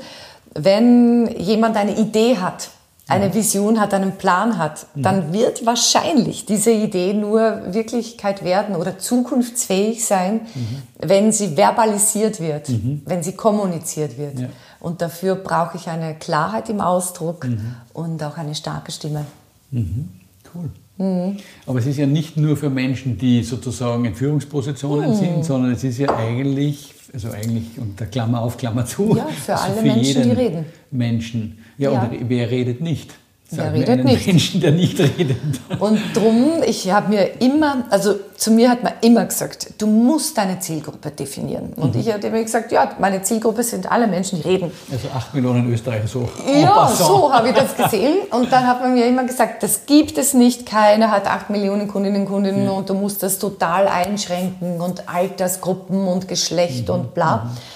wenn 0.54 1.28
jemand 1.38 1.76
eine 1.76 1.98
Idee 1.98 2.38
hat, 2.38 2.70
eine 3.08 3.34
Vision 3.34 3.80
hat, 3.80 3.94
einen 3.94 4.14
Plan 4.14 4.58
hat, 4.58 4.88
dann 4.96 5.32
wird 5.32 5.66
wahrscheinlich 5.66 6.46
diese 6.46 6.72
Idee 6.72 7.14
nur 7.14 7.62
Wirklichkeit 7.68 8.44
werden 8.44 8.76
oder 8.76 8.98
zukunftsfähig 8.98 10.04
sein, 10.04 10.42
mhm. 10.56 10.82
wenn 11.00 11.32
sie 11.32 11.56
verbalisiert 11.56 12.40
wird, 12.40 12.70
mhm. 12.70 13.04
wenn 13.06 13.22
sie 13.22 13.34
kommuniziert 13.34 14.18
wird. 14.18 14.50
Und 14.86 15.02
dafür 15.02 15.34
brauche 15.34 15.78
ich 15.78 15.88
eine 15.88 16.14
Klarheit 16.14 16.70
im 16.70 16.80
Ausdruck 16.80 17.46
mhm. 17.46 17.74
und 17.94 18.24
auch 18.24 18.38
eine 18.38 18.54
starke 18.54 18.92
Stimme. 18.92 19.26
Mhm. 19.72 20.10
Cool. 20.54 20.70
Mhm. 21.04 21.38
Aber 21.66 21.80
es 21.80 21.88
ist 21.88 21.98
ja 21.98 22.06
nicht 22.06 22.38
nur 22.38 22.56
für 22.56 22.70
Menschen, 22.70 23.18
die 23.18 23.42
sozusagen 23.42 24.06
in 24.06 24.14
Führungspositionen 24.14 25.10
mhm. 25.10 25.16
sind, 25.16 25.44
sondern 25.44 25.72
es 25.72 25.84
ist 25.84 25.98
ja 25.98 26.16
eigentlich, 26.16 26.94
also 27.12 27.32
eigentlich 27.32 27.80
unter 27.80 28.06
Klammer 28.06 28.42
auf 28.42 28.58
Klammer 28.58 28.86
zu. 28.86 29.16
Ja, 29.18 29.26
für 29.26 29.54
also 29.56 29.66
alle 29.66 29.74
für 29.74 29.82
Menschen, 29.82 30.22
die 30.22 30.30
reden. 30.30 30.66
Menschen. 30.92 31.58
Ja, 31.80 31.92
ja. 31.92 32.04
oder 32.04 32.12
wer 32.28 32.52
redet 32.52 32.80
nicht? 32.80 33.16
Wer 33.58 33.74
redet 33.74 34.04
nicht? 34.06 34.28
Menschen, 34.28 34.62
der 34.62 34.72
nicht 34.72 35.00
redet. 35.00 35.38
Und 35.80 36.00
drum, 36.14 36.62
ich 36.66 36.92
habe 36.92 37.10
mir 37.10 37.42
immer, 37.42 37.86
also 37.90 38.16
zu 38.38 38.52
mir 38.52 38.70
hat 38.70 38.84
man 38.84 38.94
immer 39.02 39.26
gesagt, 39.26 39.74
du 39.78 39.88
musst 39.88 40.38
deine 40.38 40.60
Zielgruppe 40.60 41.12
definieren. 41.12 41.74
Und 41.76 41.96
mhm. 41.96 42.02
ich 42.02 42.12
habe 42.12 42.30
mir 42.30 42.44
gesagt, 42.44 42.72
ja, 42.72 42.92
meine 43.00 43.22
Zielgruppe 43.22 43.64
sind 43.64 43.90
alle 43.92 44.08
Menschen, 44.08 44.42
die 44.42 44.48
reden. 44.48 44.72
Also 44.92 45.08
acht 45.16 45.34
Millionen 45.34 45.72
Österreicher 45.72 46.08
so. 46.08 46.28
Ja, 46.54 46.88
so 46.88 47.34
habe 47.34 47.50
ich 47.50 47.56
das 47.56 47.76
gesehen. 47.76 48.18
Und 48.32 48.52
dann 48.52 48.68
hat 48.68 48.82
man 48.82 48.94
mir 48.94 49.08
immer 49.08 49.24
gesagt, 49.24 49.64
das 49.64 49.86
gibt 49.86 50.18
es 50.18 50.34
nicht. 50.34 50.66
Keiner 50.66 51.12
hat 51.12 51.28
acht 51.28 51.50
Millionen 51.50 51.88
Kundinnen 51.88 52.22
und 52.22 52.28
Kunden 52.28 52.66
ja. 52.66 52.72
und 52.72 52.90
du 52.90 52.94
musst 52.94 53.24
das 53.24 53.40
total 53.40 53.88
einschränken 53.88 54.82
und 54.82 55.08
Altersgruppen 55.08 56.08
und 56.08 56.28
Geschlecht 56.28 56.88
mhm. 56.88 56.94
und 56.94 57.14
bla. 57.14 57.38
Mhm. 57.38 57.75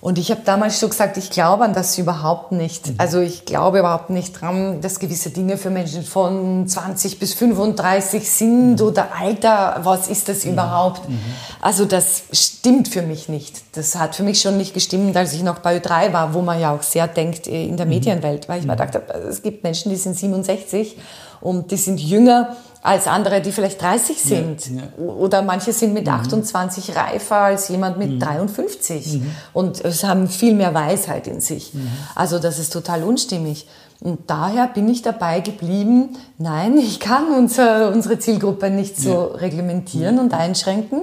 Und 0.00 0.16
ich 0.16 0.30
habe 0.30 0.42
damals 0.44 0.78
schon 0.78 0.90
gesagt, 0.90 1.16
ich 1.16 1.30
glaube 1.30 1.64
an 1.64 1.74
das 1.74 1.98
überhaupt 1.98 2.52
nicht. 2.52 2.86
Mhm. 2.86 2.94
Also 2.98 3.18
ich 3.18 3.44
glaube 3.44 3.80
überhaupt 3.80 4.10
nicht 4.10 4.40
dran, 4.40 4.80
dass 4.80 5.00
gewisse 5.00 5.30
Dinge 5.30 5.56
für 5.56 5.70
Menschen 5.70 6.04
von 6.04 6.68
20 6.68 7.18
bis 7.18 7.34
35 7.34 8.30
sind 8.30 8.80
mhm. 8.80 8.86
oder 8.86 9.08
Alter, 9.18 9.80
was 9.82 10.06
ist 10.06 10.28
das 10.28 10.44
mhm. 10.44 10.52
überhaupt? 10.52 11.08
Mhm. 11.08 11.18
Also 11.60 11.84
das 11.84 12.22
stimmt 12.32 12.86
für 12.86 13.02
mich 13.02 13.28
nicht. 13.28 13.60
Das 13.72 13.96
hat 13.96 14.14
für 14.14 14.22
mich 14.22 14.40
schon 14.40 14.56
nicht 14.56 14.72
gestimmt, 14.72 15.16
als 15.16 15.32
ich 15.32 15.42
noch 15.42 15.58
bei 15.58 15.78
Ö3 15.78 16.12
war, 16.12 16.32
wo 16.32 16.42
man 16.42 16.60
ja 16.60 16.72
auch 16.72 16.82
sehr 16.82 17.08
denkt 17.08 17.48
äh, 17.48 17.66
in 17.66 17.76
der. 17.76 17.88
Medienwelt, 17.88 18.48
weil 18.48 18.60
ich 18.60 18.66
mir 18.66 18.76
dachte, 18.76 19.02
es 19.28 19.42
gibt 19.42 19.64
Menschen, 19.64 19.90
die 19.90 19.96
sind 19.96 20.16
67 20.16 20.96
und 21.40 21.70
die 21.70 21.76
sind 21.76 21.98
jünger 22.00 22.56
als 22.82 23.06
andere, 23.06 23.40
die 23.40 23.52
vielleicht 23.52 23.82
30 23.82 24.22
sind. 24.22 24.70
Ja, 24.70 24.82
ja. 24.82 25.04
Oder 25.04 25.42
manche 25.42 25.72
sind 25.72 25.94
mit 25.94 26.06
mhm. 26.06 26.12
28 26.12 26.96
reifer 26.96 27.36
als 27.36 27.68
jemand 27.68 27.98
mit 27.98 28.10
mhm. 28.10 28.20
53. 28.20 29.14
Mhm. 29.14 29.30
Und 29.52 29.84
es 29.84 30.04
haben 30.04 30.28
viel 30.28 30.54
mehr 30.54 30.74
Weisheit 30.74 31.26
in 31.26 31.40
sich. 31.40 31.74
Mhm. 31.74 31.88
Also 32.14 32.38
das 32.38 32.58
ist 32.58 32.72
total 32.72 33.02
unstimmig. 33.02 33.66
Und 34.00 34.30
daher 34.30 34.68
bin 34.68 34.88
ich 34.88 35.02
dabei 35.02 35.40
geblieben, 35.40 36.10
nein, 36.38 36.78
ich 36.78 37.00
kann 37.00 37.32
unser, 37.36 37.90
unsere 37.90 38.20
Zielgruppe 38.20 38.70
nicht 38.70 38.96
so 38.96 39.32
ja. 39.32 39.38
reglementieren 39.38 40.20
und 40.20 40.34
einschränken. 40.34 41.02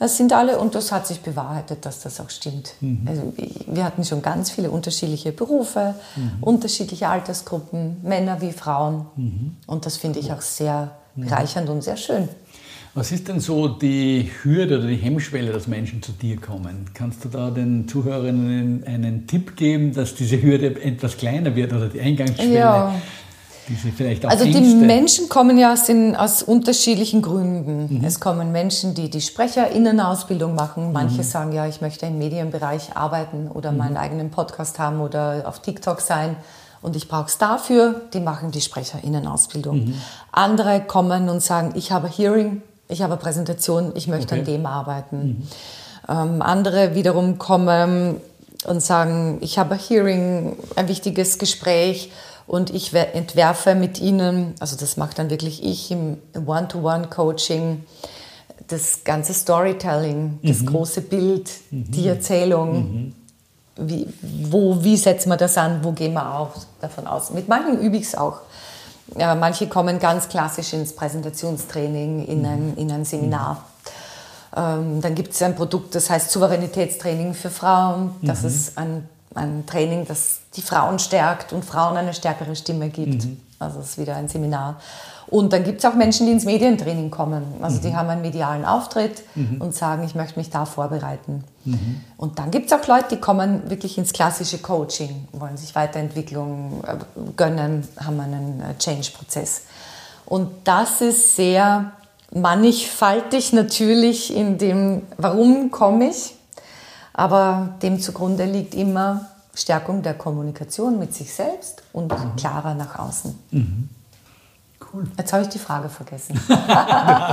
Das 0.00 0.16
sind 0.16 0.32
alle, 0.32 0.58
und 0.58 0.74
das 0.74 0.90
hat 0.90 1.06
sich 1.06 1.20
bewahrheitet, 1.20 1.86
dass 1.86 2.00
das 2.00 2.18
auch 2.18 2.30
stimmt. 2.30 2.72
Mhm. 2.80 3.06
Also 3.06 3.32
wir 3.68 3.84
hatten 3.84 4.02
schon 4.02 4.20
ganz 4.20 4.50
viele 4.50 4.72
unterschiedliche 4.72 5.30
Berufe, 5.30 5.94
mhm. 6.16 6.38
unterschiedliche 6.40 7.08
Altersgruppen, 7.08 7.98
Männer 8.02 8.40
wie 8.40 8.50
Frauen. 8.50 9.06
Mhm. 9.14 9.56
Und 9.68 9.86
das 9.86 9.96
finde 9.96 10.18
ich 10.18 10.32
auch 10.32 10.40
sehr 10.40 10.90
bereichernd 11.16 11.68
und 11.68 11.82
sehr 11.82 11.96
schön. 11.96 12.28
Was 12.94 13.10
ist 13.10 13.26
denn 13.28 13.40
so 13.40 13.68
die 13.68 14.30
Hürde 14.42 14.78
oder 14.78 14.86
die 14.86 14.96
Hemmschwelle, 14.96 15.50
dass 15.50 15.66
Menschen 15.66 16.02
zu 16.02 16.12
dir 16.12 16.38
kommen? 16.38 16.90
Kannst 16.92 17.24
du 17.24 17.30
da 17.30 17.50
den 17.50 17.88
Zuhörerinnen 17.88 18.84
einen 18.86 19.26
Tipp 19.26 19.56
geben, 19.56 19.94
dass 19.94 20.14
diese 20.14 20.42
Hürde 20.42 20.78
etwas 20.82 21.16
kleiner 21.16 21.56
wird 21.56 21.72
oder 21.72 21.88
die 21.88 22.00
Eingangsschwelle? 22.00 22.54
Ja. 22.54 22.94
Also 24.24 24.44
Ängste? 24.44 24.60
die 24.60 24.74
Menschen 24.74 25.28
kommen 25.28 25.56
ja 25.56 25.72
aus, 25.72 25.84
den, 25.84 26.16
aus 26.16 26.42
unterschiedlichen 26.42 27.22
Gründen. 27.22 27.98
Mhm. 27.98 28.04
Es 28.04 28.20
kommen 28.20 28.52
Menschen, 28.52 28.94
die 28.94 29.08
die 29.08 29.20
Sprecherinnenausbildung 29.20 30.54
machen. 30.54 30.92
Manche 30.92 31.18
mhm. 31.18 31.22
sagen, 31.22 31.52
ja, 31.52 31.66
ich 31.66 31.80
möchte 31.80 32.06
im 32.06 32.18
Medienbereich 32.18 32.96
arbeiten 32.96 33.48
oder 33.48 33.70
mhm. 33.72 33.78
meinen 33.78 33.96
eigenen 33.96 34.30
Podcast 34.30 34.78
haben 34.78 35.00
oder 35.00 35.44
auf 35.46 35.62
TikTok 35.62 36.00
sein 36.00 36.36
und 36.82 36.96
ich 36.96 37.08
brauche 37.08 37.26
es 37.26 37.38
dafür, 37.38 38.02
die 38.12 38.20
machen 38.20 38.50
die 38.50 38.60
SprecherInnenausbildung. 38.60 39.86
Mhm. 39.86 39.94
Andere 40.32 40.80
kommen 40.80 41.28
und 41.28 41.40
sagen, 41.40 41.72
ich 41.76 41.92
habe 41.92 42.08
Hearing, 42.08 42.62
ich 42.88 43.02
habe 43.02 43.16
Präsentation, 43.16 43.92
ich 43.94 44.08
möchte 44.08 44.34
okay. 44.34 44.40
an 44.40 44.44
dem 44.44 44.66
arbeiten. 44.66 45.16
Mhm. 45.16 45.42
Ähm, 46.08 46.42
andere 46.42 46.94
wiederum 46.96 47.38
kommen 47.38 48.16
und 48.66 48.82
sagen, 48.82 49.38
ich 49.40 49.58
habe 49.58 49.76
Hearing, 49.76 50.56
ein 50.74 50.88
wichtiges 50.88 51.38
Gespräch 51.38 52.10
und 52.48 52.70
ich 52.70 52.92
entwerfe 52.92 53.76
mit 53.76 54.00
ihnen, 54.00 54.54
also 54.58 54.76
das 54.76 54.96
macht 54.96 55.20
dann 55.20 55.30
wirklich 55.30 55.64
ich 55.64 55.92
im 55.92 56.18
One-to-One-Coaching, 56.34 57.84
das 58.66 59.04
ganze 59.04 59.34
Storytelling, 59.34 60.40
das 60.42 60.60
mhm. 60.60 60.66
große 60.66 61.02
Bild, 61.02 61.50
die 61.70 62.02
mhm. 62.02 62.08
Erzählung 62.08 62.72
mhm 62.72 63.14
wie, 63.76 64.06
wo, 64.22 64.82
wie 64.82 64.96
setzen 64.96 65.30
wir 65.30 65.36
das 65.36 65.56
an, 65.56 65.82
wo 65.82 65.92
gehen 65.92 66.12
wir 66.12 66.34
auch 66.34 66.50
davon 66.80 67.06
aus. 67.06 67.30
Mit 67.30 67.48
manchen 67.48 67.80
übe 67.80 67.96
ich 67.96 68.04
es 68.04 68.14
auch. 68.14 68.40
Ja, 69.16 69.34
manche 69.34 69.68
kommen 69.68 69.98
ganz 69.98 70.28
klassisch 70.28 70.72
ins 70.72 70.94
Präsentationstraining, 70.94 72.26
in 72.26 72.46
ein, 72.46 72.74
in 72.76 72.90
ein 72.90 73.04
Seminar. 73.04 73.64
Ähm, 74.56 75.00
dann 75.00 75.14
gibt 75.14 75.32
es 75.32 75.42
ein 75.42 75.54
Produkt, 75.54 75.94
das 75.94 76.10
heißt 76.10 76.30
Souveränitätstraining 76.30 77.34
für 77.34 77.50
Frauen. 77.50 78.14
Das 78.22 78.42
mhm. 78.42 78.48
ist 78.48 78.78
ein, 78.78 79.08
ein 79.34 79.64
Training, 79.66 80.06
das 80.06 80.40
die 80.54 80.62
Frauen 80.62 80.98
stärkt 80.98 81.52
und 81.52 81.64
Frauen 81.64 81.96
eine 81.96 82.14
stärkere 82.14 82.54
Stimme 82.56 82.88
gibt. 82.88 83.24
Mhm. 83.24 83.40
Also 83.58 83.80
es 83.80 83.90
ist 83.90 83.98
wieder 83.98 84.16
ein 84.16 84.28
Seminar. 84.28 84.76
Und 85.32 85.54
dann 85.54 85.64
gibt 85.64 85.78
es 85.78 85.86
auch 85.86 85.94
Menschen, 85.94 86.26
die 86.26 86.32
ins 86.32 86.44
Medientraining 86.44 87.10
kommen. 87.10 87.42
Also 87.62 87.78
mhm. 87.78 87.80
die 87.80 87.96
haben 87.96 88.10
einen 88.10 88.20
medialen 88.20 88.66
Auftritt 88.66 89.22
mhm. 89.34 89.62
und 89.62 89.74
sagen, 89.74 90.04
ich 90.04 90.14
möchte 90.14 90.38
mich 90.38 90.50
da 90.50 90.66
vorbereiten. 90.66 91.42
Mhm. 91.64 92.02
Und 92.18 92.38
dann 92.38 92.50
gibt 92.50 92.66
es 92.66 92.78
auch 92.78 92.86
Leute, 92.86 93.06
die 93.12 93.16
kommen 93.16 93.70
wirklich 93.70 93.96
ins 93.96 94.12
klassische 94.12 94.58
Coaching, 94.58 95.26
wollen 95.32 95.56
sich 95.56 95.74
Weiterentwicklung 95.74 96.84
äh, 96.86 96.96
gönnen, 97.34 97.88
haben 97.98 98.20
einen 98.20 98.60
äh, 98.60 98.76
Change-Prozess. 98.76 99.62
Und 100.26 100.50
das 100.64 101.00
ist 101.00 101.34
sehr 101.34 101.92
mannigfaltig 102.34 103.54
natürlich 103.54 104.36
in 104.36 104.58
dem, 104.58 105.00
warum 105.16 105.70
komme 105.70 106.10
ich, 106.10 106.34
aber 107.14 107.70
dem 107.80 108.00
zugrunde 108.00 108.44
liegt 108.44 108.74
immer 108.74 109.30
Stärkung 109.54 110.02
der 110.02 110.12
Kommunikation 110.12 110.98
mit 110.98 111.14
sich 111.14 111.32
selbst 111.32 111.82
und 111.94 112.12
mhm. 112.12 112.36
klarer 112.36 112.74
nach 112.74 112.98
außen. 112.98 113.38
Cool. 114.92 115.04
Jetzt 115.16 115.32
habe 115.32 115.42
ich 115.42 115.48
die 115.48 115.58
Frage 115.58 115.88
vergessen. 115.88 116.38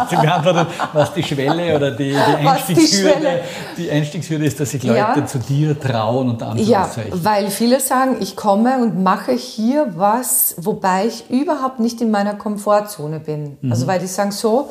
Sie 0.09 0.15
beantwortet, 0.15 0.67
was 0.93 1.13
die 1.13 1.23
Schwelle 1.23 1.75
oder 1.75 1.91
die, 1.91 2.11
die, 2.11 2.47
Einstiegshürde, 2.47 3.41
die, 3.77 3.83
die 3.83 3.91
Einstiegshürde 3.91 4.45
ist, 4.45 4.59
dass 4.59 4.71
sich 4.71 4.83
Leute 4.83 4.97
ja. 4.97 5.25
zu 5.25 5.39
dir 5.39 5.79
trauen 5.79 6.29
und 6.29 6.43
Anführungszeichen. 6.43 7.11
Ja, 7.11 7.23
weil 7.23 7.49
viele 7.49 7.79
sagen, 7.79 8.17
ich 8.19 8.35
komme 8.35 8.81
und 8.81 9.01
mache 9.01 9.31
hier 9.31 9.93
was, 9.95 10.55
wobei 10.57 11.07
ich 11.07 11.29
überhaupt 11.29 11.79
nicht 11.79 12.01
in 12.01 12.11
meiner 12.11 12.35
Komfortzone 12.35 13.19
bin. 13.19 13.57
Mhm. 13.61 13.71
Also 13.71 13.87
weil 13.87 13.99
die 13.99 14.07
sagen 14.07 14.31
so, 14.31 14.69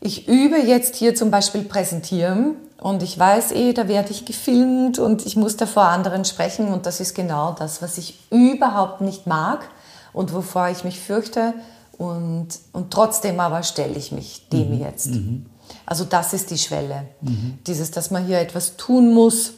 ich 0.00 0.28
übe 0.28 0.58
jetzt 0.58 0.96
hier 0.96 1.14
zum 1.14 1.30
Beispiel 1.30 1.62
präsentieren 1.62 2.54
und 2.80 3.02
ich 3.02 3.18
weiß 3.18 3.52
eh, 3.52 3.72
da 3.72 3.88
werde 3.88 4.10
ich 4.10 4.24
gefilmt 4.24 4.98
und 4.98 5.26
ich 5.26 5.36
muss 5.36 5.56
da 5.56 5.66
vor 5.66 5.84
anderen 5.84 6.24
sprechen 6.24 6.68
und 6.68 6.86
das 6.86 7.00
ist 7.00 7.14
genau 7.14 7.54
das, 7.58 7.82
was 7.82 7.98
ich 7.98 8.18
überhaupt 8.30 9.00
nicht 9.00 9.26
mag 9.26 9.60
und 10.12 10.32
wovor 10.32 10.68
ich 10.68 10.84
mich 10.84 11.00
fürchte 11.00 11.54
und, 11.98 12.48
und 12.72 12.92
trotzdem 12.92 13.40
aber 13.40 13.62
stelle 13.64 13.94
ich 13.94 14.12
mich 14.12 14.48
dem 14.48 14.76
mhm. 14.76 14.80
jetzt. 14.80 15.08
Mhm. 15.08 15.46
Also 15.84 16.04
das 16.04 16.32
ist 16.32 16.50
die 16.50 16.58
Schwelle. 16.58 17.06
Mhm. 17.20 17.58
Dieses, 17.66 17.90
dass 17.90 18.10
man 18.10 18.24
hier 18.24 18.38
etwas 18.38 18.76
tun 18.76 19.12
muss, 19.12 19.52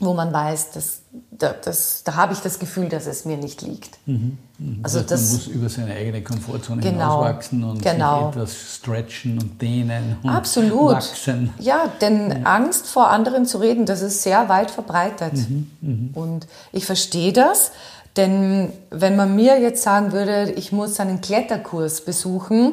wo 0.00 0.12
man 0.12 0.32
weiß, 0.32 0.72
dass, 0.72 1.02
da, 1.30 1.52
das, 1.52 2.02
da 2.04 2.16
habe 2.16 2.32
ich 2.34 2.40
das 2.40 2.58
Gefühl, 2.58 2.88
dass 2.88 3.06
es 3.06 3.24
mir 3.24 3.38
nicht 3.38 3.62
liegt. 3.62 3.96
Mhm. 4.06 4.36
Mhm. 4.58 4.80
Also 4.82 5.00
das, 5.00 5.22
man 5.22 5.32
muss 5.32 5.46
über 5.46 5.68
seine 5.68 5.94
eigene 5.94 6.22
Komfortzone 6.22 6.82
genau, 6.82 7.22
hinauswachsen 7.22 7.64
und 7.64 7.82
genau. 7.82 8.28
etwas 8.28 8.54
stretchen 8.76 9.38
und 9.40 9.62
dehnen 9.62 10.16
und 10.22 10.30
Absolut. 10.30 10.92
wachsen. 10.92 11.54
Ja, 11.60 11.90
denn 12.00 12.30
ja. 12.30 12.36
Angst 12.42 12.86
vor 12.86 13.08
anderen 13.08 13.46
zu 13.46 13.58
reden, 13.58 13.86
das 13.86 14.02
ist 14.02 14.22
sehr 14.22 14.48
weit 14.50 14.70
verbreitet. 14.70 15.34
Mhm. 15.80 16.10
Und 16.12 16.46
ich 16.72 16.84
verstehe 16.84 17.32
das, 17.32 17.70
denn 18.16 18.72
wenn 18.90 19.16
man 19.16 19.34
mir 19.34 19.60
jetzt 19.60 19.82
sagen 19.82 20.12
würde, 20.12 20.52
ich 20.52 20.72
muss 20.72 21.00
einen 21.00 21.20
Kletterkurs 21.20 22.04
besuchen, 22.04 22.72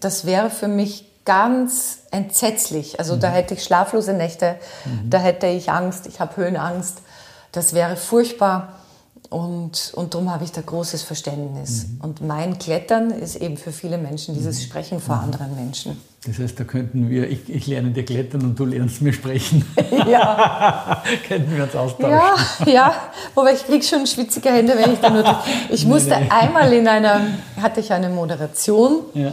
das 0.00 0.24
wäre 0.24 0.50
für 0.50 0.68
mich 0.68 1.06
ganz 1.24 2.00
entsetzlich. 2.10 2.98
Also 2.98 3.16
mhm. 3.16 3.20
da 3.20 3.28
hätte 3.30 3.54
ich 3.54 3.64
schlaflose 3.64 4.12
Nächte, 4.12 4.56
mhm. 4.84 5.10
da 5.10 5.18
hätte 5.18 5.46
ich 5.46 5.70
Angst, 5.70 6.06
ich 6.06 6.20
habe 6.20 6.36
Höhenangst. 6.36 6.98
Das 7.52 7.72
wäre 7.72 7.96
furchtbar. 7.96 8.80
Und, 9.34 9.92
und 9.96 10.14
darum 10.14 10.30
habe 10.30 10.44
ich 10.44 10.52
da 10.52 10.60
großes 10.60 11.02
Verständnis. 11.02 11.88
Mhm. 11.88 12.00
Und 12.02 12.20
mein 12.20 12.56
Klettern 12.56 13.10
ist 13.10 13.34
eben 13.34 13.56
für 13.56 13.72
viele 13.72 13.98
Menschen 13.98 14.32
dieses 14.32 14.60
mhm. 14.60 14.62
Sprechen 14.62 15.00
vor 15.00 15.16
mhm. 15.16 15.24
anderen 15.24 15.56
Menschen. 15.56 16.00
Das 16.24 16.38
heißt, 16.38 16.60
da 16.60 16.62
könnten 16.62 17.10
wir, 17.10 17.28
ich, 17.28 17.48
ich 17.48 17.66
lerne 17.66 17.90
dir 17.90 18.04
klettern 18.04 18.42
und 18.42 18.56
du 18.56 18.64
lernst 18.64 19.02
mir 19.02 19.12
sprechen. 19.12 19.64
Ja. 20.08 21.02
könnten 21.28 21.56
wir 21.56 21.64
uns 21.64 21.74
austauschen. 21.74 22.10
Ja, 22.10 22.72
ja. 22.72 22.94
Wobei 23.34 23.54
ich 23.54 23.66
kriege 23.66 23.84
schon 23.84 24.06
schwitzige 24.06 24.50
Hände, 24.50 24.74
wenn 24.76 24.92
ich 24.92 25.00
da 25.00 25.10
nur. 25.10 25.24
Ich 25.68 25.84
musste 25.84 26.10
nee, 26.10 26.24
nee. 26.26 26.30
einmal 26.30 26.72
in 26.72 26.86
einer, 26.86 27.20
hatte 27.60 27.80
ich 27.80 27.92
eine 27.92 28.10
Moderation 28.10 29.00
ja. 29.14 29.32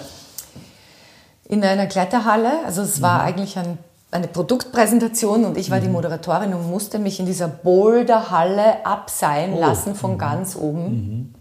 in 1.47 1.63
einer 1.63 1.85
Kletterhalle. 1.85 2.65
Also 2.65 2.81
es 2.81 3.03
war 3.03 3.19
mhm. 3.19 3.27
eigentlich 3.27 3.57
ein 3.59 3.77
eine 4.11 4.27
Produktpräsentation 4.27 5.45
und 5.45 5.57
ich 5.57 5.71
war 5.71 5.79
mhm. 5.79 5.83
die 5.83 5.89
Moderatorin 5.89 6.53
und 6.53 6.69
musste 6.69 6.99
mich 6.99 7.19
in 7.19 7.25
dieser 7.25 7.47
Boulderhalle 7.47 8.85
abseilen 8.85 9.53
oh. 9.53 9.59
lassen 9.59 9.95
von 9.95 10.13
mhm. 10.13 10.17
ganz 10.17 10.55
oben. 10.55 10.83
Mhm. 10.83 11.35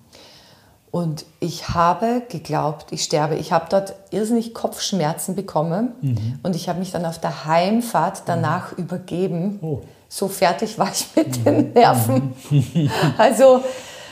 Und 0.93 1.25
ich 1.39 1.69
habe 1.69 2.23
geglaubt, 2.29 2.87
ich 2.91 3.05
sterbe. 3.05 3.37
Ich 3.37 3.53
habe 3.53 3.67
dort 3.71 3.95
irrsinnig 4.11 4.55
Kopfschmerzen 4.55 5.37
bekommen 5.37 5.93
mhm. 6.01 6.39
und 6.43 6.57
ich 6.57 6.69
habe 6.69 6.81
mich 6.81 6.91
dann 6.91 7.05
auf 7.05 7.21
der 7.21 7.45
Heimfahrt 7.45 8.23
danach 8.27 8.73
mhm. 8.73 8.85
übergeben. 8.85 9.59
Oh. 9.63 9.83
So 10.09 10.27
fertig 10.27 10.79
war 10.79 10.91
ich 10.91 11.07
mit 11.15 11.39
mhm. 11.39 11.45
den 11.45 11.73
Nerven. 11.73 12.35
also 13.19 13.63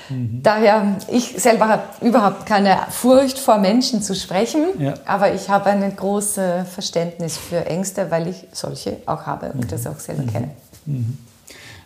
Mhm. 0.09 0.43
Daher, 0.43 0.97
ich 1.09 1.35
selber 1.37 1.69
habe 1.69 1.83
überhaupt 2.01 2.47
keine 2.47 2.79
Furcht 2.91 3.39
vor 3.39 3.59
Menschen 3.59 4.03
zu 4.03 4.15
sprechen, 4.15 4.65
ja. 4.79 4.95
aber 5.05 5.35
ich 5.35 5.49
habe 5.49 5.71
ein 5.71 5.95
großes 5.95 6.69
Verständnis 6.69 7.37
für 7.37 7.67
Ängste, 7.67 8.11
weil 8.11 8.29
ich 8.29 8.47
solche 8.53 8.99
auch 9.07 9.27
habe 9.27 9.53
und 9.53 9.65
mhm. 9.65 9.69
das 9.69 9.87
auch 9.87 9.99
selber 9.99 10.23
mhm. 10.23 10.33
kenne. 10.33 10.51
Mhm. 10.87 11.19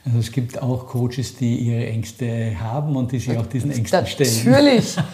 Also 0.05 0.19
es 0.19 0.33
gibt 0.33 0.61
auch 0.61 0.89
Coaches, 0.89 1.37
die 1.37 1.59
ihre 1.59 1.87
Ängste 1.87 2.59
haben 2.61 2.97
und 2.97 3.13
die 3.13 3.21
sich 3.21 3.39
auch 3.39 3.47
diesen 3.47 3.71
Ängsten 3.71 4.07
stellen. 4.07 4.45
Natürlich. 4.45 4.97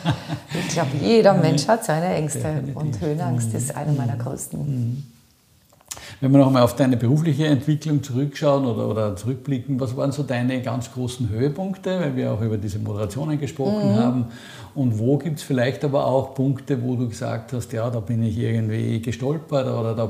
Ich 0.66 0.68
glaube, 0.68 0.90
jeder 1.02 1.34
Mensch 1.34 1.68
hat 1.68 1.84
seine 1.84 2.14
Ängste 2.14 2.64
und 2.74 2.98
Höhenangst 3.00 3.52
ist 3.52 3.76
eine 3.76 3.92
meiner 3.92 4.16
größten. 4.16 5.17
Wenn 6.20 6.32
wir 6.32 6.38
nochmal 6.38 6.62
auf 6.62 6.74
deine 6.74 6.96
berufliche 6.96 7.46
Entwicklung 7.46 8.02
zurückschauen 8.02 8.66
oder, 8.66 8.88
oder 8.88 9.16
zurückblicken, 9.16 9.78
was 9.78 9.96
waren 9.96 10.10
so 10.10 10.24
deine 10.24 10.60
ganz 10.62 10.92
großen 10.92 11.28
Höhepunkte, 11.28 12.00
weil 12.00 12.16
wir 12.16 12.32
auch 12.32 12.40
über 12.40 12.56
diese 12.56 12.80
Moderationen 12.80 13.38
gesprochen 13.38 13.92
mhm. 13.92 13.96
haben 13.96 14.24
und 14.74 14.98
wo 14.98 15.18
gibt 15.18 15.38
es 15.38 15.42
vielleicht 15.42 15.84
aber 15.84 16.06
auch 16.06 16.34
Punkte, 16.34 16.82
wo 16.82 16.94
du 16.94 17.08
gesagt 17.08 17.52
hast, 17.52 17.72
ja, 17.72 17.90
da 17.90 18.00
bin 18.00 18.22
ich 18.22 18.38
irgendwie 18.38 19.00
gestolpert 19.00 19.66
oder 19.66 19.94
da 19.94 20.08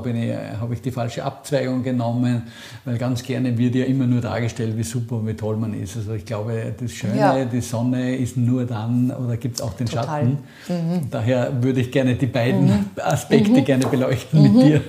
habe 0.59 0.73
ich 0.73 0.81
die 0.81 0.91
falsche 0.91 1.23
Abzweigung 1.23 1.81
genommen, 1.83 2.43
weil 2.85 2.97
ganz 2.97 3.23
gerne 3.23 3.57
wird 3.57 3.75
ja 3.75 3.85
immer 3.85 4.05
nur 4.05 4.21
dargestellt, 4.21 4.77
wie 4.77 4.83
super 4.83 5.15
und 5.15 5.27
wie 5.27 5.33
toll 5.33 5.57
man 5.57 5.73
ist. 5.73 5.97
Also 5.97 6.13
ich 6.13 6.25
glaube, 6.25 6.73
das 6.79 6.91
Schöne, 6.91 7.17
ja. 7.17 7.45
die 7.45 7.61
Sonne 7.61 8.15
ist 8.15 8.37
nur 8.37 8.65
dann 8.65 9.11
oder 9.11 9.37
gibt 9.37 9.55
es 9.55 9.61
auch 9.61 9.73
den 9.73 9.87
Total. 9.87 10.05
Schatten. 10.05 10.37
Mhm. 10.67 11.09
Daher 11.09 11.63
würde 11.63 11.81
ich 11.81 11.91
gerne 11.91 12.15
die 12.15 12.27
beiden 12.27 12.65
mhm. 12.65 12.85
Aspekte 13.03 13.51
mhm. 13.51 13.65
gerne 13.65 13.87
beleuchten 13.87 14.41
mit 14.41 14.53
mhm. 14.53 14.59
dir. 14.59 14.81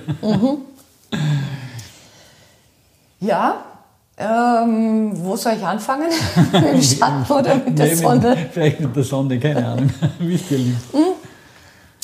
Ja, 3.19 3.63
ähm, 4.17 5.11
wo 5.13 5.35
soll 5.35 5.53
ich 5.53 5.65
anfangen? 5.65 6.09
mit 6.51 6.63
dem 6.63 6.81
Schatten 6.81 7.31
oder 7.31 7.55
mit 7.55 7.77
der 7.77 7.87
nee, 7.87 7.95
Sonne? 7.95 8.35
Mit, 8.35 8.51
vielleicht 8.51 8.79
mit 8.79 8.95
der 8.95 9.03
Sonne, 9.03 9.39
keine 9.39 9.65
Ahnung, 9.65 9.89
wie 10.19 10.35
es 10.35 10.47
dir 10.47 10.57
liegt. 10.57 10.93
Hm? 10.93 11.01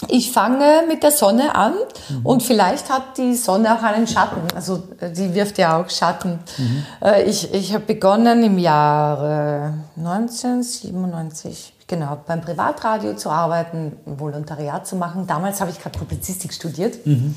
Ich 0.10 0.32
fange 0.32 0.84
mit 0.88 1.02
der 1.02 1.10
Sonne 1.10 1.56
an 1.56 1.74
mhm. 2.10 2.26
und 2.26 2.44
vielleicht 2.44 2.90
hat 2.92 3.18
die 3.18 3.34
Sonne 3.34 3.76
auch 3.76 3.82
einen 3.82 4.06
Schatten. 4.06 4.42
Also 4.56 4.84
die 5.02 5.34
wirft 5.34 5.58
ja 5.58 5.82
auch 5.82 5.90
Schatten. 5.90 6.40
Mhm. 6.58 6.86
Äh, 7.02 7.24
ich 7.24 7.52
ich 7.52 7.74
habe 7.74 7.84
begonnen 7.84 8.44
im 8.44 8.60
Jahre 8.60 9.74
1997, 9.98 11.74
genau, 11.88 12.20
beim 12.28 12.42
Privatradio 12.42 13.16
zu 13.16 13.32
arbeiten, 13.32 13.98
ein 14.06 14.20
Volontariat 14.20 14.86
zu 14.86 14.98
machen. 14.98 15.26
Damals 15.26 15.62
habe 15.62 15.72
ich 15.72 15.82
gerade 15.82 15.98
Publizistik 15.98 16.54
studiert. 16.54 17.04
Mhm 17.06 17.36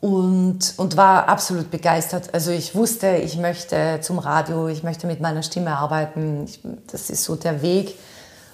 und, 0.00 0.74
und 0.76 0.96
war 0.96 1.28
absolut 1.28 1.70
begeistert. 1.70 2.32
Also 2.32 2.50
ich 2.50 2.74
wusste, 2.74 3.16
ich 3.16 3.36
möchte 3.36 3.98
zum 4.00 4.18
Radio, 4.18 4.68
ich 4.68 4.82
möchte 4.82 5.06
mit 5.06 5.20
meiner 5.20 5.42
Stimme 5.42 5.76
arbeiten. 5.76 6.44
Ich, 6.44 6.60
das 6.90 7.10
ist 7.10 7.24
so 7.24 7.34
der 7.34 7.62
Weg. 7.62 7.98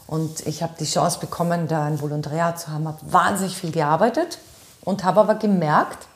Und 0.06 0.46
ich 0.46 0.62
habe 0.62 0.74
die 0.78 0.84
Chance 0.84 1.18
bekommen, 1.20 1.68
da 1.68 1.84
ein 1.84 2.00
Volontariat 2.00 2.60
zu 2.60 2.68
haben, 2.68 2.86
habe 2.86 2.98
wahnsinnig 3.02 3.56
viel 3.56 3.72
gearbeitet 3.72 4.38
und 4.82 5.04
habe 5.04 5.20
aber 5.20 5.34
gemerkt, 5.36 6.06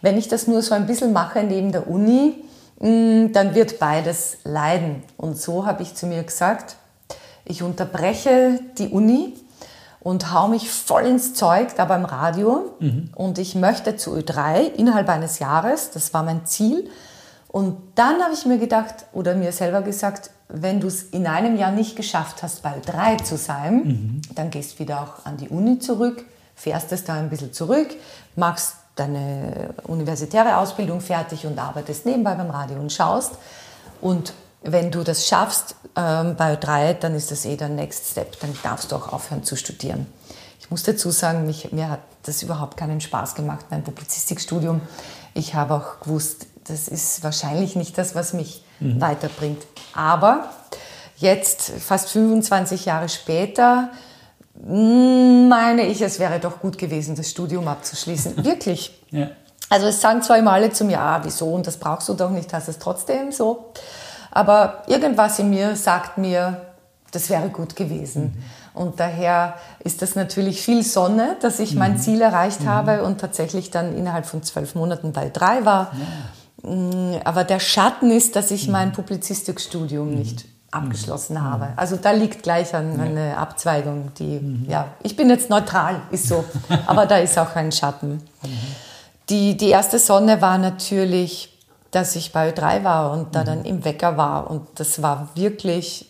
wenn 0.00 0.18
ich 0.18 0.28
das 0.28 0.46
nur 0.46 0.62
so 0.62 0.74
ein 0.74 0.86
bisschen 0.86 1.12
mache 1.12 1.42
neben 1.42 1.70
der 1.70 1.88
Uni, 1.88 2.44
mm, 2.80 3.32
dann 3.32 3.54
wird 3.54 3.78
beides 3.78 4.38
leiden. 4.44 5.02
Und 5.16 5.40
so 5.40 5.64
habe 5.66 5.82
ich 5.82 5.94
zu 5.94 6.06
mir 6.06 6.22
gesagt, 6.22 6.76
ich 7.44 7.62
unterbreche 7.62 8.60
die 8.78 8.88
Uni 8.88 9.34
und 10.02 10.32
hau 10.32 10.48
mich 10.48 10.68
voll 10.68 11.06
ins 11.06 11.34
Zeug 11.34 11.76
da 11.76 11.84
beim 11.84 12.04
Radio. 12.04 12.74
Mhm. 12.80 13.10
Und 13.14 13.38
ich 13.38 13.54
möchte 13.54 13.96
zu 13.96 14.16
Ö3 14.16 14.72
innerhalb 14.74 15.08
eines 15.08 15.38
Jahres, 15.38 15.90
das 15.92 16.12
war 16.12 16.24
mein 16.24 16.44
Ziel. 16.44 16.90
Und 17.48 17.76
dann 17.94 18.20
habe 18.20 18.34
ich 18.34 18.44
mir 18.44 18.58
gedacht 18.58 18.94
oder 19.12 19.34
mir 19.34 19.52
selber 19.52 19.82
gesagt, 19.82 20.30
wenn 20.48 20.80
du 20.80 20.88
es 20.88 21.04
in 21.04 21.26
einem 21.26 21.56
Jahr 21.56 21.70
nicht 21.70 21.94
geschafft 21.94 22.42
hast, 22.42 22.62
bei 22.62 22.74
Ö3 22.78 23.22
zu 23.22 23.36
sein, 23.36 23.74
mhm. 23.74 24.22
dann 24.34 24.50
gehst 24.50 24.78
wieder 24.80 25.02
auch 25.02 25.24
an 25.24 25.36
die 25.36 25.48
Uni 25.48 25.78
zurück, 25.78 26.24
fährst 26.56 26.90
es 26.92 27.04
da 27.04 27.14
ein 27.14 27.30
bisschen 27.30 27.52
zurück, 27.52 27.88
machst 28.34 28.76
deine 28.96 29.70
universitäre 29.84 30.56
Ausbildung 30.56 31.00
fertig 31.00 31.46
und 31.46 31.58
arbeitest 31.58 32.06
nebenbei 32.06 32.34
beim 32.34 32.50
Radio 32.50 32.78
und 32.78 32.92
schaust. 32.92 33.34
Und 34.00 34.34
wenn 34.64 34.90
du 34.90 35.02
das 35.02 35.26
schaffst 35.26 35.76
ähm, 35.96 36.36
bei 36.36 36.56
drei, 36.56 36.94
dann 36.94 37.14
ist 37.14 37.30
das 37.30 37.44
eh 37.44 37.56
der 37.56 37.68
Next 37.68 38.10
Step. 38.10 38.40
Dann 38.40 38.56
darfst 38.62 38.92
du 38.92 38.96
auch 38.96 39.12
aufhören 39.12 39.44
zu 39.44 39.56
studieren. 39.56 40.06
Ich 40.60 40.70
muss 40.70 40.82
dazu 40.82 41.10
sagen, 41.10 41.46
mich, 41.46 41.72
mir 41.72 41.90
hat 41.90 42.00
das 42.22 42.42
überhaupt 42.42 42.76
keinen 42.76 43.00
Spaß 43.00 43.34
gemacht, 43.34 43.66
mein 43.70 43.82
Publizistikstudium. 43.82 44.80
Ich 45.34 45.54
habe 45.54 45.74
auch 45.74 46.00
gewusst, 46.00 46.46
das 46.64 46.88
ist 46.88 47.22
wahrscheinlich 47.24 47.76
nicht 47.76 47.98
das, 47.98 48.14
was 48.14 48.32
mich 48.32 48.64
mhm. 48.80 49.00
weiterbringt. 49.00 49.66
Aber 49.94 50.48
jetzt, 51.16 51.72
fast 51.78 52.10
25 52.10 52.84
Jahre 52.84 53.08
später, 53.08 53.90
mm, 54.54 55.48
meine 55.48 55.86
ich, 55.86 56.00
es 56.00 56.18
wäre 56.18 56.38
doch 56.38 56.60
gut 56.60 56.78
gewesen, 56.78 57.16
das 57.16 57.30
Studium 57.30 57.66
abzuschließen. 57.68 58.44
Wirklich. 58.44 58.98
Ja. 59.10 59.30
Also 59.68 59.86
es 59.86 60.00
sagen 60.00 60.22
zwar 60.22 60.38
immer 60.38 60.52
alle 60.52 60.70
zu 60.70 60.84
mir, 60.84 61.00
ah, 61.00 61.20
wieso, 61.24 61.46
und 61.46 61.66
das 61.66 61.78
brauchst 61.78 62.08
du 62.08 62.14
doch 62.14 62.30
nicht, 62.30 62.52
hast 62.52 62.68
es 62.68 62.78
trotzdem 62.78 63.32
so. 63.32 63.72
Aber 64.32 64.82
irgendwas 64.86 65.38
in 65.38 65.50
mir 65.50 65.76
sagt 65.76 66.18
mir, 66.18 66.62
das 67.12 67.30
wäre 67.30 67.48
gut 67.50 67.76
gewesen. 67.76 68.22
Mhm. 68.24 68.42
Und 68.74 69.00
daher 69.00 69.54
ist 69.80 70.00
das 70.00 70.14
natürlich 70.16 70.62
viel 70.62 70.82
Sonne, 70.82 71.36
dass 71.40 71.58
ich 71.58 71.74
mein 71.74 71.92
mhm. 71.92 71.98
Ziel 71.98 72.20
erreicht 72.22 72.62
mhm. 72.62 72.68
habe 72.68 73.04
und 73.04 73.20
tatsächlich 73.20 73.70
dann 73.70 73.96
innerhalb 73.96 74.26
von 74.26 74.42
zwölf 74.42 74.74
Monaten 74.74 75.12
bei 75.12 75.28
drei 75.28 75.64
war. 75.64 75.92
Ja. 75.92 76.70
Mm, 76.70 77.20
aber 77.24 77.44
der 77.44 77.60
Schatten 77.60 78.10
ist, 78.10 78.34
dass 78.34 78.50
ich 78.50 78.68
mein 78.68 78.92
Publizistikstudium 78.92 80.14
nicht 80.14 80.46
abgeschlossen 80.70 81.42
habe. 81.42 81.68
Also 81.76 81.96
da 81.96 82.12
liegt 82.12 82.42
gleich 82.42 82.74
eine 82.74 83.36
Abzweigung, 83.36 84.12
die, 84.18 84.64
ja, 84.68 84.88
ich 85.02 85.16
bin 85.16 85.28
jetzt 85.28 85.50
neutral, 85.50 86.00
ist 86.10 86.28
so, 86.28 86.44
aber 86.86 87.04
da 87.04 87.18
ist 87.18 87.38
auch 87.38 87.54
ein 87.56 87.72
Schatten. 87.72 88.22
Die, 89.28 89.56
die 89.56 89.68
erste 89.68 89.98
Sonne 89.98 90.40
war 90.40 90.56
natürlich 90.56 91.51
dass 91.92 92.16
ich 92.16 92.32
bei 92.32 92.50
Ö3 92.50 92.82
war 92.82 93.12
und 93.12 93.36
da 93.36 93.42
mhm. 93.42 93.46
dann 93.46 93.64
im 93.64 93.84
Wecker 93.84 94.16
war. 94.16 94.50
Und 94.50 94.66
das 94.74 95.02
war 95.02 95.28
wirklich 95.34 96.08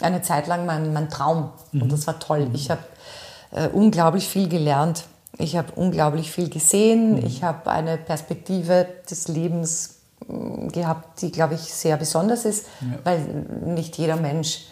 eine 0.00 0.22
Zeit 0.22 0.46
lang 0.46 0.64
mein, 0.64 0.92
mein 0.92 1.10
Traum. 1.10 1.50
Mhm. 1.72 1.82
Und 1.82 1.92
das 1.92 2.06
war 2.06 2.18
toll. 2.18 2.46
Mhm. 2.46 2.54
Ich 2.54 2.70
habe 2.70 2.82
äh, 3.50 3.68
unglaublich 3.68 4.28
viel 4.28 4.48
gelernt. 4.48 5.04
Ich 5.38 5.56
habe 5.56 5.72
unglaublich 5.74 6.30
viel 6.30 6.48
gesehen. 6.48 7.16
Mhm. 7.16 7.26
Ich 7.26 7.42
habe 7.42 7.70
eine 7.70 7.98
Perspektive 7.98 8.86
des 9.10 9.28
Lebens 9.28 9.96
mm, 10.26 10.68
gehabt, 10.68 11.20
die, 11.20 11.30
glaube 11.30 11.54
ich, 11.54 11.60
sehr 11.60 11.96
besonders 11.96 12.44
ist, 12.44 12.66
ja. 12.80 12.98
weil 13.04 13.20
nicht 13.66 13.98
jeder 13.98 14.16
Mensch 14.16 14.66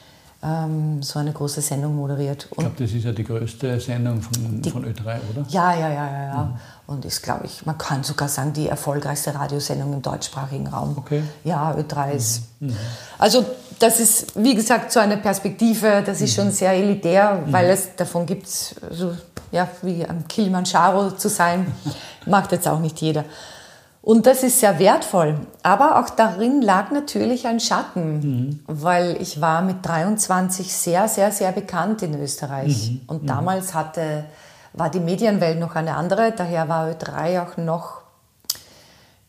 ähm, 0.45 1.03
so 1.03 1.19
eine 1.19 1.33
große 1.33 1.61
Sendung 1.61 1.97
moderiert. 1.97 2.47
Und 2.51 2.51
ich 2.51 2.57
glaube, 2.59 2.77
das 2.79 2.93
ist 2.93 3.05
ja 3.05 3.13
die 3.13 3.25
größte 3.25 3.81
Sendung 3.81 4.23
von, 4.23 4.63
die, 4.63 4.71
von 4.71 4.85
Ö3, 4.85 5.01
oder? 5.03 5.47
Ja, 5.49 5.75
ja, 5.75 5.89
ja, 5.89 6.13
ja. 6.13 6.25
ja. 6.25 6.61
Mhm. 6.87 6.95
Und 6.95 7.05
ist, 7.05 7.23
glaube 7.23 7.47
ich, 7.47 7.65
man 7.67 7.79
kann 7.79 8.05
sogar 8.05 8.29
sagen, 8.29 8.53
die 8.53 8.69
erfolgreichste 8.69 9.35
Radiosendung 9.35 9.93
im 9.93 10.03
deutschsprachigen 10.03 10.67
Raum. 10.67 10.95
Okay. 10.97 11.23
Ja, 11.45 11.75
Ö3 11.75 12.13
ist. 12.13 12.43
Mhm. 12.61 12.69
mhm. 12.69 12.77
Also, 13.19 13.45
das 13.79 14.01
ist, 14.01 14.33
wie 14.37 14.55
gesagt, 14.55 14.93
so 14.93 15.01
eine 15.01 15.17
Perspektive, 15.17 16.03
das 16.05 16.21
ist 16.21 16.37
mhm. 16.37 16.43
schon 16.43 16.51
sehr 16.53 16.73
elitär, 16.73 17.43
mhm. 17.47 17.53
weil 17.53 17.71
es 17.71 17.97
davon 17.97 18.27
gibt, 18.27 18.47
so, 18.47 19.17
ja, 19.51 19.69
wie 19.83 20.07
am 20.07 20.27
Kilimanjaro 20.29 21.13
zu 21.13 21.29
sein, 21.29 21.67
macht 22.27 22.53
jetzt 22.53 22.69
auch 22.69 22.81
nicht 22.81 23.01
jeder. 23.01 23.25
Und 24.05 24.27
das 24.27 24.43
ist 24.43 24.61
sehr 24.61 24.79
wertvoll. 24.79 25.41
Aber 25.63 25.99
auch 25.99 26.11
darin 26.11 26.61
lag 26.61 26.91
natürlich 26.91 27.47
ein 27.47 27.59
Schatten, 27.59 28.21
mhm. 28.21 28.61
weil 28.67 29.17
ich 29.21 29.41
war 29.41 29.63
mit 29.63 29.77
23 29.81 30.71
sehr, 30.71 31.09
sehr, 31.09 31.33
sehr 31.33 31.53
bekannt 31.53 32.03
in 32.03 32.21
Österreich. 32.21 32.91
Mhm. 32.91 33.01
Und 33.07 33.23
mhm. 33.23 33.29
damals 33.29 33.73
hatte, 33.73 34.27
war 34.75 34.91
die 34.91 35.01
Medienwelt 35.01 35.59
noch 35.59 35.75
eine 35.75 35.97
andere. 35.97 36.33
Daher 36.33 36.69
war 36.69 36.89
Ö3 36.89 37.43
auch 37.43 37.57
noch 37.57 38.03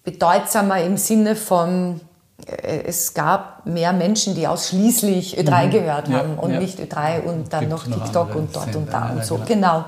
bedeutsamer 0.04 0.82
im 0.82 0.98
Sinne 0.98 1.36
von, 1.36 2.02
äh, 2.46 2.84
es 2.86 3.14
gab 3.14 3.66
mehr 3.66 3.94
Menschen, 3.94 4.36
die 4.36 4.48
ausschließlich 4.48 5.40
Ö3 5.40 5.68
mhm. 5.68 5.72
gehört 5.72 6.10
haben 6.10 6.36
ja, 6.36 6.42
und 6.42 6.52
ja. 6.52 6.60
nicht 6.60 6.80
Ö3 6.80 7.22
und 7.22 7.54
dann 7.54 7.70
Gibt's 7.70 7.88
noch 7.88 8.04
TikTok 8.04 8.36
und 8.36 8.56
dort 8.56 8.76
und 8.76 8.92
da 8.92 9.10
und 9.10 9.24
so. 9.24 9.36
Genau. 9.36 9.48
genau. 9.48 9.86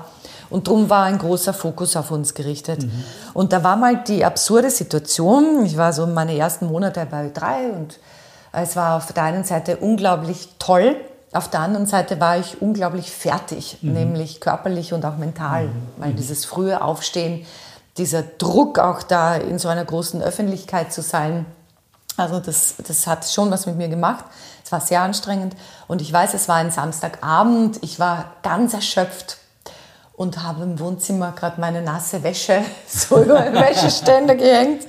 Und 0.50 0.66
darum 0.66 0.88
war 0.88 1.04
ein 1.04 1.18
großer 1.18 1.52
Fokus 1.52 1.94
auf 1.94 2.10
uns 2.10 2.32
gerichtet. 2.32 2.82
Mhm. 2.82 3.04
Und 3.34 3.52
da 3.52 3.62
war 3.62 3.76
mal 3.76 4.02
die 4.02 4.24
absurde 4.24 4.70
Situation, 4.70 5.64
ich 5.66 5.76
war 5.76 5.92
so 5.92 6.06
meine 6.06 6.36
ersten 6.36 6.66
Monate 6.66 7.06
bei 7.10 7.26
Ö3 7.26 7.70
und 7.76 7.98
es 8.52 8.76
war 8.76 8.96
auf 8.96 9.12
der 9.12 9.24
einen 9.24 9.44
Seite 9.44 9.76
unglaublich 9.76 10.48
toll, 10.58 10.96
auf 11.32 11.48
der 11.50 11.60
anderen 11.60 11.86
Seite 11.86 12.20
war 12.20 12.38
ich 12.38 12.62
unglaublich 12.62 13.10
fertig, 13.10 13.78
mhm. 13.82 13.92
nämlich 13.92 14.40
körperlich 14.40 14.92
und 14.92 15.04
auch 15.04 15.16
mental, 15.16 15.66
mhm. 15.66 15.72
weil 15.98 16.12
mhm. 16.12 16.16
dieses 16.16 16.44
frühe 16.44 16.82
Aufstehen, 16.82 17.46
dieser 17.96 18.22
Druck 18.22 18.78
auch 18.78 19.02
da 19.02 19.34
in 19.34 19.58
so 19.58 19.68
einer 19.68 19.84
großen 19.84 20.22
Öffentlichkeit 20.22 20.92
zu 20.92 21.02
sein, 21.02 21.46
also 22.16 22.40
das, 22.40 22.74
das 22.86 23.06
hat 23.06 23.24
schon 23.26 23.50
was 23.50 23.66
mit 23.66 23.76
mir 23.76 23.88
gemacht. 23.88 24.24
Es 24.64 24.72
war 24.72 24.80
sehr 24.80 25.02
anstrengend 25.02 25.54
und 25.86 26.02
ich 26.02 26.12
weiß, 26.12 26.34
es 26.34 26.48
war 26.48 26.56
ein 26.56 26.72
Samstagabend, 26.72 27.78
ich 27.82 28.00
war 28.00 28.32
ganz 28.42 28.74
erschöpft 28.74 29.38
und 30.18 30.42
habe 30.42 30.64
im 30.64 30.80
Wohnzimmer 30.80 31.32
gerade 31.32 31.60
meine 31.60 31.80
nasse 31.80 32.24
Wäsche 32.24 32.60
so 32.88 33.22
über 33.22 33.38
den 33.38 33.54
Wäscheständer 33.54 34.34
gehängt 34.34 34.82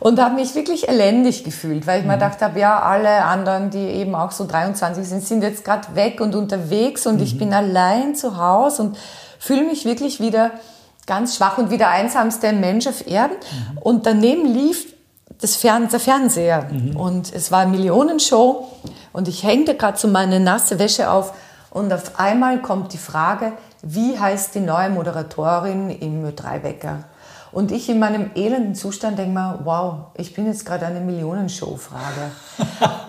und 0.00 0.20
habe 0.20 0.34
mich 0.34 0.54
wirklich 0.54 0.86
elendig 0.86 1.44
gefühlt, 1.44 1.86
weil 1.86 2.00
ich 2.00 2.04
mhm. 2.04 2.10
mir 2.10 2.16
gedacht 2.18 2.42
habe, 2.42 2.60
ja, 2.60 2.80
alle 2.80 3.24
anderen, 3.24 3.70
die 3.70 3.78
eben 3.78 4.14
auch 4.14 4.32
so 4.32 4.46
23 4.46 5.08
sind, 5.08 5.24
sind 5.24 5.42
jetzt 5.42 5.64
gerade 5.64 5.94
weg 5.94 6.20
und 6.20 6.34
unterwegs 6.34 7.06
und 7.06 7.16
mhm. 7.16 7.22
ich 7.22 7.38
bin 7.38 7.54
allein 7.54 8.14
zu 8.14 8.36
Hause 8.36 8.82
und 8.82 8.98
fühle 9.38 9.64
mich 9.64 9.86
wirklich 9.86 10.20
wieder 10.20 10.50
ganz 11.06 11.36
schwach 11.36 11.56
und 11.56 11.70
wie 11.70 11.78
der 11.78 11.88
einsamste 11.88 12.52
Mensch 12.52 12.86
auf 12.86 13.06
Erden. 13.06 13.36
Mhm. 13.36 13.78
Und 13.78 14.04
daneben 14.04 14.44
lief 14.44 14.92
das 15.40 15.56
Fern 15.56 15.88
der 15.88 16.00
Fernseher 16.00 16.68
mhm. 16.70 16.96
und 16.96 17.32
es 17.32 17.50
war 17.50 17.60
eine 17.60 17.70
Millionenshow 17.70 18.68
und 19.14 19.26
ich 19.26 19.42
hängte 19.42 19.74
gerade 19.74 19.96
so 19.96 20.06
meine 20.06 20.38
nasse 20.38 20.78
Wäsche 20.78 21.10
auf 21.10 21.32
und 21.70 21.92
auf 21.92 22.18
einmal 22.18 22.60
kommt 22.60 22.92
die 22.92 22.98
Frage, 22.98 23.52
wie 23.82 24.18
heißt 24.18 24.54
die 24.54 24.60
neue 24.60 24.90
Moderatorin 24.90 25.90
im 25.90 26.24
Ö3 26.24 26.62
Wecker? 26.62 27.04
Und 27.52 27.72
ich 27.72 27.88
in 27.88 27.98
meinem 27.98 28.30
elenden 28.34 28.74
Zustand 28.74 29.18
denke 29.18 29.32
mir, 29.32 29.60
wow, 29.64 30.08
ich 30.14 30.34
bin 30.34 30.46
jetzt 30.46 30.66
gerade 30.66 30.86
eine 30.86 31.00
Millionenshow-Frage. 31.00 32.32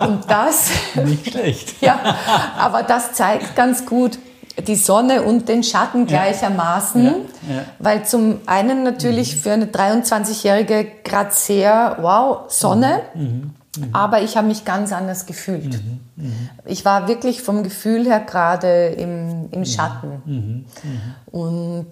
Und 0.00 0.30
das... 0.30 0.70
Nicht 1.04 1.30
schlecht. 1.30 1.74
ja, 1.82 2.16
aber 2.56 2.82
das 2.82 3.12
zeigt 3.12 3.54
ganz 3.56 3.84
gut, 3.84 4.18
die 4.66 4.76
Sonne 4.76 5.22
und 5.22 5.48
den 5.48 5.62
Schatten 5.62 6.06
gleichermaßen, 6.06 7.04
ja, 7.04 7.54
ja. 7.54 7.62
weil 7.78 8.04
zum 8.04 8.40
einen 8.46 8.82
natürlich 8.82 9.36
für 9.36 9.52
eine 9.52 9.66
23-Jährige 9.66 10.86
gerade 11.04 11.30
sehr, 11.32 11.98
wow, 12.00 12.40
Sonne, 12.48 13.02
mhm. 13.14 13.22
Mhm. 13.22 13.54
Mhm. 13.78 13.88
aber 13.92 14.22
ich 14.22 14.36
habe 14.36 14.46
mich 14.46 14.64
ganz 14.64 14.92
anders 14.92 15.26
gefühlt. 15.26 15.82
Mhm. 15.82 16.00
Mhm. 16.16 16.48
Ich 16.64 16.84
war 16.84 17.08
wirklich 17.08 17.42
vom 17.42 17.62
Gefühl 17.62 18.04
her 18.06 18.20
gerade 18.20 18.88
im, 18.88 19.48
im 19.50 19.60
mhm. 19.60 19.64
Schatten. 19.64 20.22
Mhm. 20.24 20.64
Und, 21.30 21.88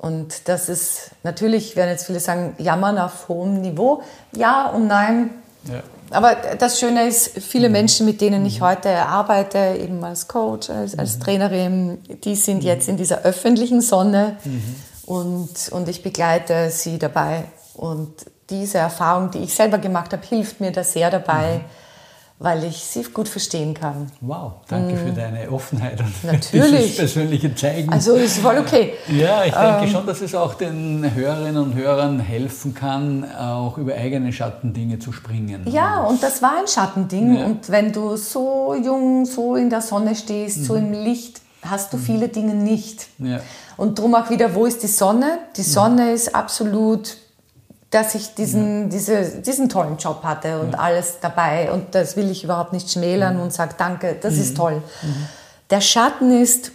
und 0.00 0.48
das 0.48 0.68
ist 0.68 1.10
natürlich, 1.22 1.76
werden 1.76 1.90
jetzt 1.90 2.06
viele 2.06 2.20
sagen, 2.20 2.54
jammern 2.58 2.98
auf 2.98 3.28
hohem 3.28 3.60
Niveau. 3.60 4.02
Ja 4.36 4.68
und 4.68 4.86
nein. 4.86 5.30
Ja. 5.68 5.82
Aber 6.10 6.36
das 6.58 6.78
Schöne 6.78 7.08
ist, 7.08 7.38
viele 7.38 7.68
Menschen, 7.68 8.06
mit 8.06 8.20
denen 8.20 8.44
ich 8.46 8.60
heute 8.60 8.90
arbeite, 9.06 9.76
eben 9.80 10.04
als 10.04 10.28
Coach, 10.28 10.70
als, 10.70 10.96
als 10.98 11.18
Trainerin, 11.18 11.98
die 12.22 12.36
sind 12.36 12.62
jetzt 12.62 12.88
in 12.88 12.96
dieser 12.96 13.22
öffentlichen 13.22 13.80
Sonne 13.80 14.36
und, 15.06 15.70
und 15.70 15.88
ich 15.88 16.02
begleite 16.02 16.70
sie 16.70 16.98
dabei. 16.98 17.44
Und 17.74 18.12
diese 18.60 18.78
Erfahrung, 18.78 19.30
die 19.30 19.38
ich 19.38 19.54
selber 19.54 19.78
gemacht 19.78 20.12
habe, 20.12 20.26
hilft 20.26 20.60
mir 20.60 20.72
da 20.72 20.84
sehr 20.84 21.10
dabei 21.10 21.60
weil 22.38 22.64
ich 22.64 22.84
sie 22.84 23.02
gut 23.04 23.28
verstehen 23.28 23.74
kann. 23.74 24.10
Wow, 24.20 24.52
danke 24.68 24.96
für 24.96 25.12
mm. 25.12 25.14
deine 25.14 25.50
Offenheit 25.50 26.00
und 26.00 26.24
Natürlich. 26.24 26.82
dieses 26.82 26.96
persönliche 26.96 27.54
Zeigen. 27.54 27.92
Also 27.92 28.14
ist 28.14 28.38
voll 28.38 28.58
okay. 28.58 28.94
Ja, 29.08 29.44
ich 29.44 29.54
denke 29.54 29.84
ähm, 29.84 29.88
schon, 29.88 30.06
dass 30.06 30.20
es 30.20 30.34
auch 30.34 30.54
den 30.54 31.14
Hörerinnen 31.14 31.62
und 31.62 31.74
Hörern 31.74 32.18
helfen 32.18 32.74
kann, 32.74 33.24
auch 33.36 33.78
über 33.78 33.94
eigene 33.94 34.32
Schattendinge 34.32 34.98
zu 34.98 35.12
springen. 35.12 35.64
Ja, 35.70 36.02
und 36.02 36.22
das 36.22 36.42
war 36.42 36.58
ein 36.58 36.66
Schattending. 36.66 37.36
Ja. 37.36 37.46
Und 37.46 37.70
wenn 37.70 37.92
du 37.92 38.16
so 38.16 38.74
jung, 38.74 39.26
so 39.26 39.54
in 39.54 39.70
der 39.70 39.80
Sonne 39.80 40.16
stehst, 40.16 40.58
mhm. 40.58 40.64
so 40.64 40.74
im 40.74 40.92
Licht, 40.92 41.40
hast 41.62 41.92
du 41.92 41.96
mhm. 41.96 42.02
viele 42.02 42.28
Dinge 42.28 42.54
nicht. 42.54 43.06
Ja. 43.18 43.40
Und 43.76 43.98
darum 43.98 44.14
auch 44.16 44.28
wieder, 44.28 44.54
wo 44.54 44.66
ist 44.66 44.82
die 44.82 44.88
Sonne? 44.88 45.38
Die 45.56 45.62
Sonne 45.62 46.08
ja. 46.08 46.14
ist 46.14 46.34
absolut 46.34 47.16
dass 47.94 48.16
ich 48.16 48.34
diesen, 48.34 48.82
ja. 48.82 48.88
diese, 48.88 49.24
diesen 49.40 49.68
tollen 49.68 49.98
Job 49.98 50.24
hatte 50.24 50.58
und 50.58 50.72
ja. 50.72 50.78
alles 50.78 51.18
dabei. 51.20 51.70
Und 51.70 51.94
das 51.94 52.16
will 52.16 52.28
ich 52.28 52.42
überhaupt 52.42 52.72
nicht 52.72 52.90
schmälern 52.90 53.36
mhm. 53.36 53.42
und 53.42 53.52
sage, 53.52 53.74
danke, 53.78 54.16
das 54.20 54.34
mhm. 54.34 54.40
ist 54.40 54.56
toll. 54.56 54.82
Mhm. 55.02 55.28
Der 55.70 55.80
Schatten 55.80 56.42
ist, 56.42 56.72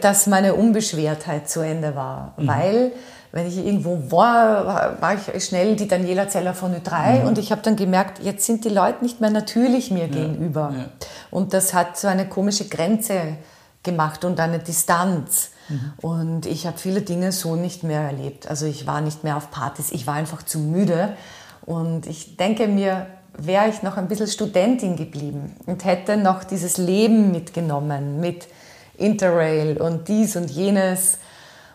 dass 0.00 0.26
meine 0.26 0.54
Unbeschwertheit 0.54 1.50
zu 1.50 1.60
Ende 1.60 1.94
war. 1.94 2.32
Mhm. 2.38 2.48
Weil, 2.48 2.92
wenn 3.32 3.46
ich 3.46 3.58
irgendwo 3.58 4.10
war, 4.10 5.00
war 5.00 5.14
ich 5.14 5.44
schnell 5.44 5.76
die 5.76 5.86
Daniela 5.86 6.26
Zeller 6.28 6.54
von 6.54 6.74
Ö3 6.74 7.20
mhm. 7.20 7.28
und 7.28 7.38
ich 7.38 7.52
habe 7.52 7.60
dann 7.60 7.76
gemerkt, 7.76 8.20
jetzt 8.22 8.46
sind 8.46 8.64
die 8.64 8.70
Leute 8.70 9.04
nicht 9.04 9.20
mehr 9.20 9.30
natürlich 9.30 9.90
mir 9.90 10.06
ja. 10.06 10.12
gegenüber. 10.12 10.72
Und 11.30 11.52
das 11.52 11.74
hat 11.74 11.98
so 11.98 12.08
eine 12.08 12.26
komische 12.28 12.66
Grenze 12.66 13.36
gemacht 13.82 14.24
und 14.24 14.40
eine 14.40 14.58
Distanz. 14.58 15.50
Mhm. 15.68 15.92
Und 16.00 16.46
ich 16.46 16.66
habe 16.66 16.78
viele 16.78 17.02
Dinge 17.02 17.32
so 17.32 17.56
nicht 17.56 17.82
mehr 17.82 18.00
erlebt. 18.00 18.48
Also 18.48 18.66
ich 18.66 18.86
war 18.86 19.00
nicht 19.00 19.24
mehr 19.24 19.36
auf 19.36 19.50
Partys, 19.50 19.90
ich 19.92 20.06
war 20.06 20.14
einfach 20.14 20.42
zu 20.42 20.58
müde. 20.58 21.16
Und 21.64 22.06
ich 22.06 22.36
denke 22.36 22.68
mir, 22.68 23.06
wäre 23.36 23.68
ich 23.68 23.82
noch 23.82 23.96
ein 23.96 24.08
bisschen 24.08 24.28
Studentin 24.28 24.96
geblieben 24.96 25.56
und 25.66 25.84
hätte 25.84 26.16
noch 26.16 26.44
dieses 26.44 26.78
Leben 26.78 27.32
mitgenommen 27.32 28.20
mit 28.20 28.48
Interrail 28.96 29.80
und 29.80 30.08
dies 30.08 30.36
und 30.36 30.50
jenes 30.50 31.18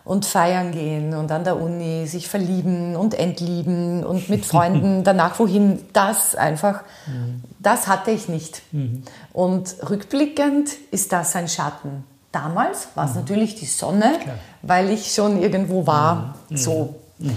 und 0.04 0.26
feiern 0.26 0.72
gehen 0.72 1.14
und 1.14 1.30
an 1.30 1.44
der 1.44 1.60
Uni 1.60 2.06
sich 2.06 2.28
verlieben 2.28 2.96
und 2.96 3.14
entlieben 3.14 4.04
und 4.04 4.28
mit 4.28 4.44
Freunden 4.52 5.04
danach 5.04 5.38
wohin, 5.38 5.78
das 5.92 6.34
einfach, 6.34 6.82
mhm. 7.06 7.42
das 7.60 7.86
hatte 7.86 8.10
ich 8.10 8.28
nicht. 8.28 8.62
Mhm. 8.72 9.04
Und 9.32 9.76
rückblickend 9.88 10.70
ist 10.90 11.12
das 11.12 11.36
ein 11.36 11.48
Schatten. 11.48 12.04
Damals 12.32 12.88
war 12.94 13.04
es 13.04 13.12
mhm. 13.12 13.20
natürlich 13.20 13.54
die 13.56 13.66
Sonne, 13.66 14.18
Klar. 14.22 14.36
weil 14.62 14.90
ich 14.90 15.14
schon 15.14 15.40
irgendwo 15.40 15.86
war. 15.86 16.34
Mhm. 16.48 16.56
So. 16.56 16.94
Mhm. 17.18 17.36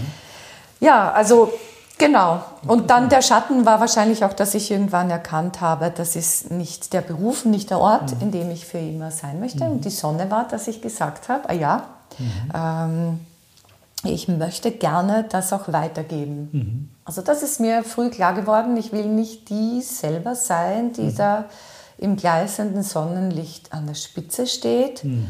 Ja, 0.79 1.11
also 1.11 1.51
genau. 1.97 2.43
Und 2.65 2.89
dann 2.89 3.09
der 3.09 3.21
Schatten 3.21 3.65
war 3.65 3.81
wahrscheinlich 3.81 4.23
auch, 4.23 4.33
dass 4.33 4.55
ich 4.55 4.71
irgendwann 4.71 5.09
erkannt 5.09 5.59
habe, 5.59 5.91
das 5.95 6.15
ist 6.15 6.49
nicht 6.49 6.93
der 6.93 7.01
Beruf, 7.01 7.43
nicht 7.43 7.69
der 7.69 7.79
Ort, 7.79 8.15
mhm. 8.15 8.21
in 8.21 8.31
dem 8.31 8.51
ich 8.51 8.65
für 8.65 8.77
immer 8.77 9.11
sein 9.11 9.39
möchte. 9.41 9.65
Und 9.65 9.75
mhm. 9.77 9.81
die 9.81 9.89
Sonne 9.89 10.31
war, 10.31 10.47
dass 10.47 10.67
ich 10.67 10.81
gesagt 10.81 11.27
habe, 11.27 11.49
ah 11.49 11.53
ja, 11.53 11.83
mhm. 12.17 12.51
ähm, 12.53 13.19
ich 14.03 14.27
möchte 14.27 14.71
gerne 14.71 15.25
das 15.27 15.51
auch 15.51 15.71
weitergeben. 15.73 16.95
Also 17.05 17.21
das 17.21 17.43
ist 17.43 17.59
mir 17.59 17.83
früh 17.83 18.09
klar 18.09 18.33
geworden. 18.33 18.77
Ich 18.77 18.91
will 18.91 19.07
nicht 19.07 19.49
die 19.49 19.81
selber 19.81 20.35
sein, 20.35 20.93
die 20.93 21.13
da 21.13 21.45
im 21.97 22.17
gleißenden 22.17 22.83
Sonnenlicht 22.83 23.71
an 23.71 23.87
der 23.87 23.93
Spitze 23.93 24.47
steht, 24.47 25.03
mhm. 25.03 25.27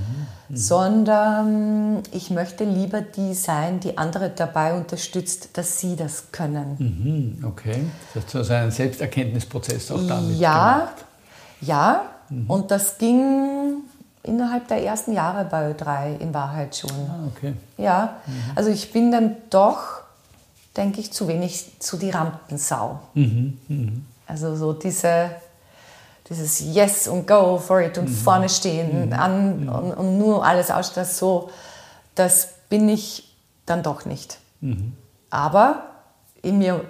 Mhm. 0.49 0.58
sondern 0.58 2.04
ich 2.12 2.32
möchte 2.32 2.63
lieber 2.63 3.01
die 3.01 3.34
sein, 3.36 3.80
die 3.80 3.97
andere 3.97 4.30
dabei 4.30 4.73
unterstützt, 4.73 5.49
dass 5.54 5.80
sie 5.80 5.95
das 5.95 6.32
können. 6.32 6.75
Mhm. 7.39 7.45
Okay, 7.47 7.86
das 8.13 8.25
ist 8.25 8.36
also 8.36 8.54
ein 8.54 8.71
Selbsterkenntnisprozess 8.71 9.91
auch 9.91 10.01
damit 10.08 10.38
Ja, 10.39 10.73
gemacht. 10.80 11.06
ja, 11.62 12.01
mhm. 12.30 12.49
und 12.49 12.71
das 12.71 12.97
ging 12.97 13.84
innerhalb 14.23 14.67
der 14.67 14.84
ersten 14.84 15.13
Jahre 15.13 15.45
bei 15.45 15.71
Ö3 15.71 16.17
in 16.19 16.34
Wahrheit 16.34 16.75
schon. 16.75 16.89
Ah, 16.91 17.28
okay. 17.28 17.54
Ja, 17.78 18.15
mhm. 18.25 18.34
also 18.56 18.71
ich 18.71 18.91
bin 18.91 19.12
dann 19.12 19.36
doch, 19.51 20.01
denke 20.75 20.99
ich, 20.99 21.13
zu 21.13 21.28
wenig 21.28 21.80
zu 21.80 21.97
die 21.97 22.10
Rampensau. 22.10 22.99
Mhm. 23.13 24.06
Also 24.25 24.56
so 24.56 24.73
diese 24.73 25.30
dieses 26.30 26.60
Yes 26.60 27.08
und 27.08 27.28
Go 27.28 27.58
for 27.58 27.82
it 27.82 27.98
und 27.98 28.10
mhm. 28.10 28.14
vorne 28.14 28.50
stehen 28.50 29.08
mhm. 29.08 29.14
an 29.14 29.60
mhm. 29.62 29.70
Und, 29.70 29.94
und, 29.94 30.18
nur 30.18 30.46
alles 30.46 30.72
ausstellen, 30.72 31.08
so, 31.08 31.50
das 32.16 32.50
bin 32.70 32.90
ich 32.90 33.36
dann 33.66 33.84
doch 33.84 34.06
nicht. 34.06 34.40
Mhm. 34.62 34.94
Aber 35.30 35.84
in 36.42 36.58
mir 36.58 36.82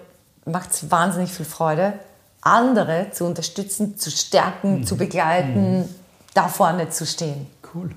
macht 0.45 0.71
es 0.71 0.91
wahnsinnig 0.91 1.31
viel 1.31 1.45
Freude, 1.45 1.93
andere 2.41 3.07
zu 3.11 3.25
unterstützen, 3.25 3.97
zu 3.97 4.11
stärken, 4.11 4.79
mhm. 4.79 4.85
zu 4.85 4.97
begleiten, 4.97 5.79
mhm. 5.79 5.89
da 6.33 6.47
vorne 6.47 6.89
zu 6.89 7.05
stehen. 7.05 7.47
Cool. 7.73 7.91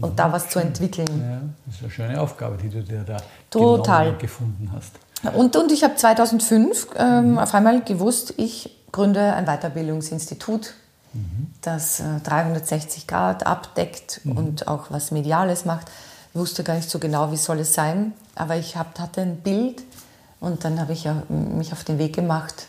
Und 0.00 0.18
da 0.18 0.32
was 0.32 0.50
zu 0.50 0.58
entwickeln. 0.58 1.06
Ja, 1.06 1.40
das 1.66 1.76
ist 1.76 1.82
eine 1.82 1.90
schöne 1.90 2.20
Aufgabe, 2.20 2.56
die 2.56 2.68
du 2.68 2.82
dir 2.82 3.04
da 3.04 3.16
Total. 3.48 4.16
gefunden 4.16 4.70
hast. 4.74 4.92
Und, 5.36 5.54
und 5.56 5.70
ich 5.70 5.84
habe 5.84 5.94
2005 5.94 6.88
ähm, 6.96 7.38
auf 7.38 7.54
einmal 7.54 7.80
gewusst, 7.82 8.34
ich 8.36 8.76
gründe 8.90 9.34
ein 9.34 9.46
Weiterbildungsinstitut 9.46 10.74
das 11.60 12.02
360 12.24 13.02
äh, 13.02 13.06
Grad 13.06 13.46
abdeckt 13.46 14.20
mhm. 14.24 14.36
und 14.36 14.68
auch 14.68 14.90
was 14.90 15.10
Mediales 15.10 15.64
macht. 15.64 15.90
Ich 16.32 16.40
wusste 16.40 16.64
gar 16.64 16.74
nicht 16.74 16.90
so 16.90 16.98
genau, 16.98 17.30
wie 17.30 17.36
soll 17.36 17.60
es 17.60 17.74
sein, 17.74 18.12
aber 18.34 18.56
ich 18.56 18.76
hab, 18.76 18.98
hatte 18.98 19.20
ein 19.20 19.36
Bild 19.36 19.82
und 20.40 20.64
dann 20.64 20.80
habe 20.80 20.92
ich 20.92 21.08
mich 21.28 21.72
auf 21.72 21.84
den 21.84 21.98
Weg 21.98 22.14
gemacht 22.14 22.66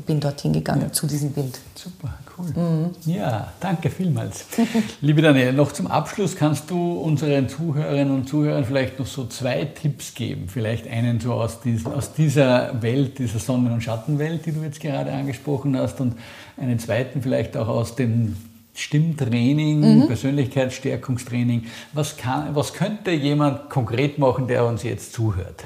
bin 0.00 0.20
dorthin 0.20 0.52
gegangen 0.52 0.82
ja. 0.82 0.92
zu 0.92 1.06
diesem 1.06 1.32
Bild. 1.32 1.58
Super, 1.74 2.18
cool. 2.36 2.46
Mhm. 2.46 2.90
Ja, 3.06 3.52
danke 3.60 3.90
vielmals. 3.90 4.46
Liebe 5.00 5.22
Daniela, 5.22 5.52
noch 5.52 5.72
zum 5.72 5.86
Abschluss 5.86 6.34
kannst 6.34 6.70
du 6.70 6.94
unseren 6.94 7.48
Zuhörerinnen 7.48 8.12
und 8.12 8.28
Zuhörern 8.28 8.64
vielleicht 8.64 8.98
noch 8.98 9.06
so 9.06 9.26
zwei 9.26 9.64
Tipps 9.66 10.14
geben. 10.14 10.48
Vielleicht 10.48 10.88
einen 10.88 11.20
so 11.20 11.34
aus, 11.34 11.60
dies, 11.60 11.86
aus 11.86 12.12
dieser 12.12 12.82
Welt, 12.82 13.18
dieser 13.18 13.38
Sonnen- 13.38 13.72
und 13.72 13.82
Schattenwelt, 13.82 14.46
die 14.46 14.52
du 14.52 14.62
jetzt 14.62 14.80
gerade 14.80 15.12
angesprochen 15.12 15.76
hast, 15.76 16.00
und 16.00 16.16
einen 16.56 16.78
zweiten 16.78 17.22
vielleicht 17.22 17.56
auch 17.56 17.68
aus 17.68 17.94
dem 17.94 18.36
Stimmtraining, 18.74 20.00
mhm. 20.00 20.06
Persönlichkeitsstärkungstraining. 20.08 21.66
Was, 21.92 22.16
kann, 22.16 22.54
was 22.56 22.72
könnte 22.72 23.12
jemand 23.12 23.70
konkret 23.70 24.18
machen, 24.18 24.48
der 24.48 24.64
uns 24.66 24.82
jetzt 24.82 25.12
zuhört? 25.12 25.64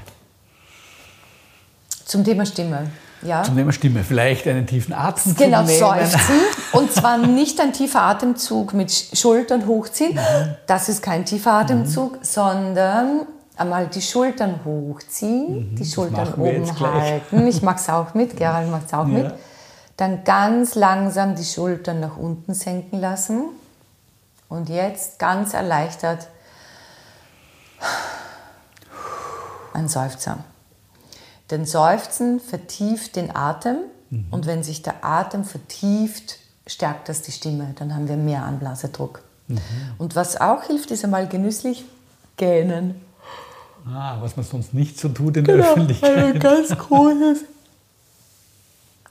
Zum 2.05 2.25
Thema 2.25 2.45
Stimme. 2.45 2.91
Ja. 3.23 3.43
Zum 3.43 3.57
Thema 3.57 3.73
Stimme. 3.73 4.05
Vielleicht 4.05 4.47
einen 4.47 4.67
tiefen 4.67 4.95
Atemzug 4.95 5.37
Genau, 5.37 5.63
nehmen. 5.63 5.79
seufzen. 5.79 6.35
Und 6.73 6.93
zwar 6.93 7.19
nicht 7.19 7.61
ein 7.61 7.73
tiefer 7.73 8.03
Atemzug 8.03 8.75
mit 8.75 8.93
Schultern 8.93 9.67
hochziehen. 9.67 10.15
Mhm. 10.15 10.55
Das 10.67 10.89
ist 10.89 11.03
kein 11.03 11.25
tiefer 11.25 11.53
Atemzug, 11.53 12.13
mhm. 12.13 12.19
sondern 12.23 13.21
einmal 13.57 13.89
die 13.89 14.03
Schultern 14.03 14.61
hochziehen, 14.65 15.73
mhm. 15.73 15.77
die 15.77 15.85
Schultern 15.85 16.35
oben 16.35 16.81
halten. 16.81 17.47
Ich 17.47 17.63
mache 17.63 17.77
es 17.77 17.89
auch 17.89 18.15
mit, 18.15 18.37
Gerald 18.37 18.71
macht 18.71 18.87
es 18.87 18.95
auch 18.95 19.09
ja. 19.09 19.13
mit. 19.15 19.35
Dann 19.97 20.23
ganz 20.23 20.77
langsam 20.77 21.35
die 21.35 21.45
Schultern 21.45 22.01
nach 22.01 22.17
unten 22.17 22.55
senken 22.55 23.01
lassen. 23.01 23.47
Und 24.49 24.69
jetzt 24.69 25.19
ganz 25.19 25.55
erleichtert 25.55 26.29
ein 29.75 29.89
Seufzer. 29.89 30.39
Denn 31.51 31.65
Seufzen 31.65 32.41
vertieft 32.41 33.17
den 33.17 33.35
Atem 33.35 33.77
mhm. 34.11 34.27
und 34.31 34.47
wenn 34.47 34.63
sich 34.63 34.83
der 34.83 35.05
Atem 35.05 35.45
vertieft, 35.45 36.39
stärkt 36.67 37.09
das 37.09 37.23
die 37.23 37.33
Stimme. 37.33 37.75
Dann 37.79 37.95
haben 37.95 38.09
wir 38.09 38.17
mehr 38.17 38.43
Anblasedruck. 38.45 39.23
Mhm. 39.49 39.59
Und 39.97 40.15
was 40.15 40.41
auch 40.41 40.65
hilft, 40.65 40.91
ist 40.91 41.05
einmal 41.05 41.27
genüsslich 41.27 41.85
gähnen. 42.37 42.95
Ah, 43.87 44.19
was 44.21 44.37
man 44.37 44.45
sonst 44.45 44.75
nicht 44.75 44.99
so 44.99 45.09
tut 45.09 45.39
in 45.39 45.45
der 45.45 45.57
genau, 45.57 45.71
Öffentlichkeit. 45.71 46.35
Ein 46.35 46.39
ganz 46.39 46.77
großes 46.77 47.45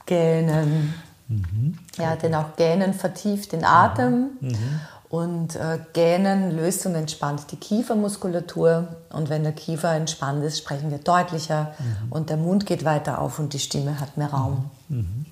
Gähnen. 0.06 0.94
Mhm. 1.26 1.78
Ja, 1.98 2.14
denn 2.16 2.34
auch 2.34 2.56
Gähnen 2.56 2.94
vertieft 2.94 3.52
den 3.52 3.64
Atem. 3.64 4.30
Mhm. 4.40 4.80
Und 5.10 5.56
äh, 5.56 5.78
Gähnen 5.94 6.54
löst 6.54 6.84
und 6.84 6.94
entspannt 6.94 7.50
die 7.50 7.56
Kiefermuskulatur. 7.56 8.88
Und 9.10 9.30
wenn 9.30 9.42
der 9.42 9.52
Kiefer 9.52 9.92
entspannt 9.94 10.44
ist, 10.44 10.58
sprechen 10.58 10.90
wir 10.90 10.98
deutlicher 10.98 11.72
mhm. 11.78 12.12
und 12.12 12.30
der 12.30 12.36
Mund 12.36 12.66
geht 12.66 12.84
weiter 12.84 13.20
auf 13.20 13.38
und 13.38 13.54
die 13.54 13.58
Stimme 13.58 14.00
hat 14.00 14.16
mehr 14.16 14.28
Raum. 14.28 14.70
Mhm. 14.88 14.96
mhm. 14.96 15.26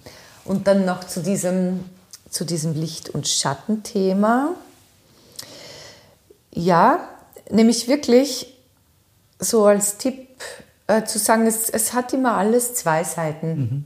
Und 0.45 0.69
dann 0.69 0.85
noch 0.85 1.03
zu 1.03 1.23
diesem, 1.23 1.85
zu 2.31 2.45
diesem 2.45 2.73
Licht- 2.73 3.11
und 3.11 3.27
Schattenthema. 3.27 4.51
Ja, 6.53 7.01
nämlich 7.51 7.89
wirklich 7.89 8.57
so 9.41 9.67
als 9.67 9.99
Tipp 9.99 10.29
äh, 10.87 11.05
zu 11.05 11.19
sagen, 11.19 11.47
es, 11.47 11.69
es 11.69 11.93
hat 11.93 12.13
immer 12.13 12.37
alles 12.37 12.75
zwei 12.75 13.05
Seiten. 13.05 13.57
Mhm. 13.59 13.85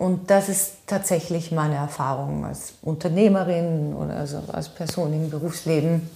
Und 0.00 0.30
das 0.30 0.48
ist 0.48 0.86
tatsächlich 0.86 1.52
meine 1.52 1.74
Erfahrung 1.74 2.46
als 2.46 2.72
Unternehmerin 2.80 3.92
oder 3.92 4.16
also 4.16 4.42
als 4.50 4.70
Person 4.70 5.12
im 5.12 5.28
Berufsleben 5.28 6.08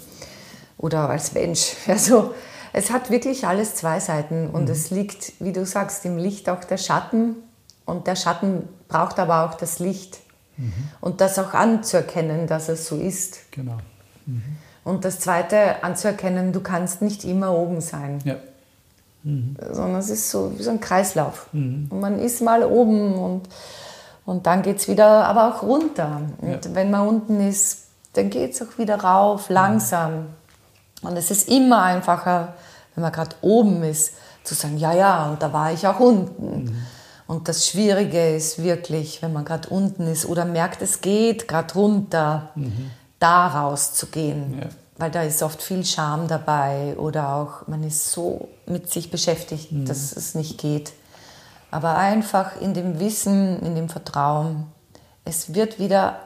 oder 0.79 1.11
als 1.11 1.35
Mensch. 1.35 1.77
Also 1.87 2.33
es 2.73 2.91
hat 2.91 3.11
wirklich 3.11 3.47
alles 3.47 3.75
zwei 3.75 4.01
Seiten 4.01 4.49
und 4.49 4.65
mhm. 4.65 4.71
es 4.71 4.91
liegt, 4.91 5.35
wie 5.39 5.53
du 5.53 5.67
sagst, 5.67 6.07
im 6.07 6.17
Licht 6.17 6.49
auch 6.49 6.65
der 6.65 6.79
Schatten 6.79 7.37
und 7.85 8.07
der 8.07 8.17
Schatten 8.17 8.67
braucht 8.89 9.19
aber 9.19 9.45
auch 9.45 9.53
das 9.53 9.81
Licht 9.81 10.19
mhm. 10.57 10.73
und 11.03 11.21
das 11.21 11.39
auch 11.39 11.53
anzuerkennen, 11.53 12.47
dass 12.47 12.71
es 12.71 12.87
so 12.87 12.97
ist. 12.97 13.53
Genau. 13.53 13.77
Mhm. 14.25 14.43
Und 14.83 15.05
das 15.05 15.21
Zweite 15.21 15.85
anzuerkennen, 15.85 16.55
du 16.55 16.61
kannst 16.61 17.03
nicht 17.03 17.23
immer 17.23 17.53
oben 17.53 17.83
sein. 17.83 18.21
Ja. 18.25 18.37
Mhm. 19.25 19.57
Sondern 19.73 20.01
es 20.01 20.11
ist 20.11 20.31
so 20.31 20.53
wie 20.57 20.63
so 20.63 20.71
ein 20.71 20.81
Kreislauf. 20.81 21.49
Mhm. 21.53 21.89
Und 21.91 22.01
man 22.01 22.19
ist 22.19 22.43
mal 22.43 22.63
oben 22.63 23.15
und, 23.15 23.49
und 24.27 24.47
dann 24.47 24.63
geht 24.63 24.79
es 24.79 24.89
wieder 24.89 25.27
aber 25.27 25.55
auch 25.55 25.63
runter. 25.63 26.21
Und 26.39 26.65
ja. 26.65 26.75
wenn 26.75 26.91
man 26.91 27.09
unten 27.09 27.41
ist, 27.41 27.87
dann 28.13 28.31
geht 28.31 28.53
es 28.53 28.63
auch 28.63 28.79
wieder 28.79 28.97
rauf, 28.97 29.49
langsam. 29.49 30.27
Und 31.03 31.17
es 31.17 31.31
ist 31.31 31.49
immer 31.49 31.83
einfacher, 31.83 32.55
wenn 32.95 33.03
man 33.03 33.13
gerade 33.13 33.35
oben 33.41 33.83
ist, 33.83 34.13
zu 34.45 34.55
sagen, 34.55 34.77
ja, 34.77 34.93
ja, 34.93 35.31
und 35.31 35.43
da 35.43 35.53
war 35.53 35.73
ich 35.73 35.87
auch 35.87 36.01
unten. 36.01 36.65
Mhm. 36.65 36.77
Und 37.27 37.49
das 37.49 37.67
Schwierige 37.67 38.37
ist 38.37 38.63
wirklich, 38.63 39.23
wenn 39.23 39.33
man 39.33 39.47
gerade 39.47 39.71
unten 39.71 40.07
ist 40.07 40.27
oder 40.27 40.45
merkt, 40.45 40.83
es 40.83 41.01
geht 41.01 41.49
gerade 41.49 41.73
runter, 41.73 42.51
mhm. 42.55 42.91
da 43.19 43.47
rauszugehen. 43.47 44.59
Ja 44.61 44.69
weil 44.97 45.11
da 45.11 45.23
ist 45.23 45.43
oft 45.43 45.63
viel 45.63 45.85
Scham 45.85 46.29
dabei 46.29 46.95
oder 46.97 47.35
auch 47.35 47.67
man 47.67 47.83
ist 47.83 48.13
so 48.13 48.49
mit 48.67 48.91
sich 48.91 49.11
beschäftigt, 49.11 49.73
mhm. 49.73 49.87
dass 49.87 50.15
es 50.17 50.35
nicht 50.35 50.59
geht. 50.59 50.93
Aber 51.71 51.97
einfach 51.97 52.61
in 52.61 52.75
dem 52.75 53.01
Wissen, 53.01 53.61
in 53.61 53.75
dem 53.75 53.89
Vertrauen, 53.89 54.69
es 55.25 55.55
wird 55.55 55.81
wieder 55.81 56.21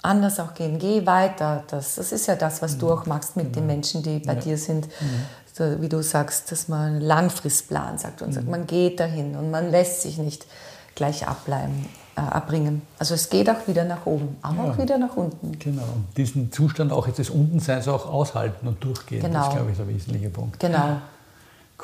anders 0.00 0.40
auch 0.40 0.54
gehen. 0.54 0.78
Geh 0.78 1.04
weiter. 1.04 1.64
Das, 1.68 1.96
das 1.96 2.12
ist 2.12 2.26
ja 2.26 2.36
das, 2.36 2.62
was 2.62 2.76
mhm. 2.76 2.78
du 2.78 2.92
auch 2.92 3.06
machst 3.06 3.36
mit 3.36 3.46
genau. 3.46 3.56
den 3.56 3.66
Menschen, 3.66 4.02
die 4.02 4.20
bei 4.20 4.34
ja. 4.34 4.40
dir 4.40 4.58
sind. 4.58 4.86
Mhm. 4.86 5.26
So, 5.52 5.82
wie 5.82 5.88
du 5.88 6.02
sagst, 6.02 6.50
dass 6.52 6.68
man 6.68 6.80
einen 6.80 7.00
Langfristplan 7.00 7.98
sagt 7.98 8.22
und 8.22 8.32
sagt, 8.32 8.46
mhm. 8.46 8.52
man 8.52 8.66
geht 8.66 9.00
dahin 9.00 9.36
und 9.36 9.50
man 9.50 9.70
lässt 9.70 10.02
sich 10.02 10.16
nicht 10.16 10.46
gleich 10.94 11.26
abbleiben 11.26 11.86
äh, 12.18 12.34
abbringen. 12.34 12.82
Also 12.98 13.14
es 13.14 13.30
geht 13.30 13.48
auch 13.48 13.66
wieder 13.66 13.84
nach 13.84 14.04
oben, 14.06 14.36
aber 14.42 14.64
ja, 14.64 14.70
auch 14.70 14.78
wieder 14.78 14.98
nach 14.98 15.16
unten. 15.16 15.58
Genau. 15.58 15.82
Diesen 16.16 16.50
Zustand 16.50 16.92
auch 16.92 17.06
jetzt 17.06 17.18
des 17.18 17.30
Untenseins 17.30 17.86
auch 17.88 18.06
aushalten 18.12 18.66
und 18.66 18.82
durchgehen, 18.82 19.22
genau. 19.22 19.44
das 19.44 19.54
glaube 19.54 19.70
ich 19.70 19.76
der 19.76 19.88
wesentliche 19.88 20.30
Punkt. 20.30 20.58
Genau. 20.58 21.00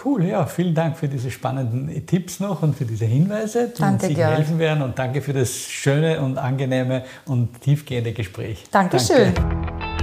Cool, 0.05 0.25
ja, 0.25 0.44
vielen 0.47 0.75
Dank 0.75 0.97
für 0.97 1.07
diese 1.07 1.31
spannenden 1.31 2.05
Tipps 2.05 2.40
noch 2.40 2.62
und 2.62 2.75
für 2.77 2.85
diese 2.85 3.05
Hinweise, 3.05 3.68
die 3.68 3.81
danke, 3.81 4.09
uns 4.09 4.18
helfen 4.18 4.59
werden 4.59 4.83
und 4.83 4.99
danke 4.99 5.23
für 5.23 5.33
das 5.33 5.51
schöne 5.51 6.20
und 6.20 6.37
angenehme 6.37 7.05
und 7.27 7.61
tiefgehende 7.61 8.12
Gespräch. 8.12 8.64
Dankeschön. 8.73 9.33
Danke. 9.35 9.94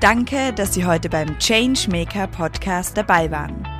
Danke, 0.00 0.52
dass 0.54 0.72
Sie 0.72 0.86
heute 0.86 1.10
beim 1.10 1.38
Changemaker 1.38 2.26
Podcast 2.28 2.96
dabei 2.96 3.30
waren. 3.30 3.79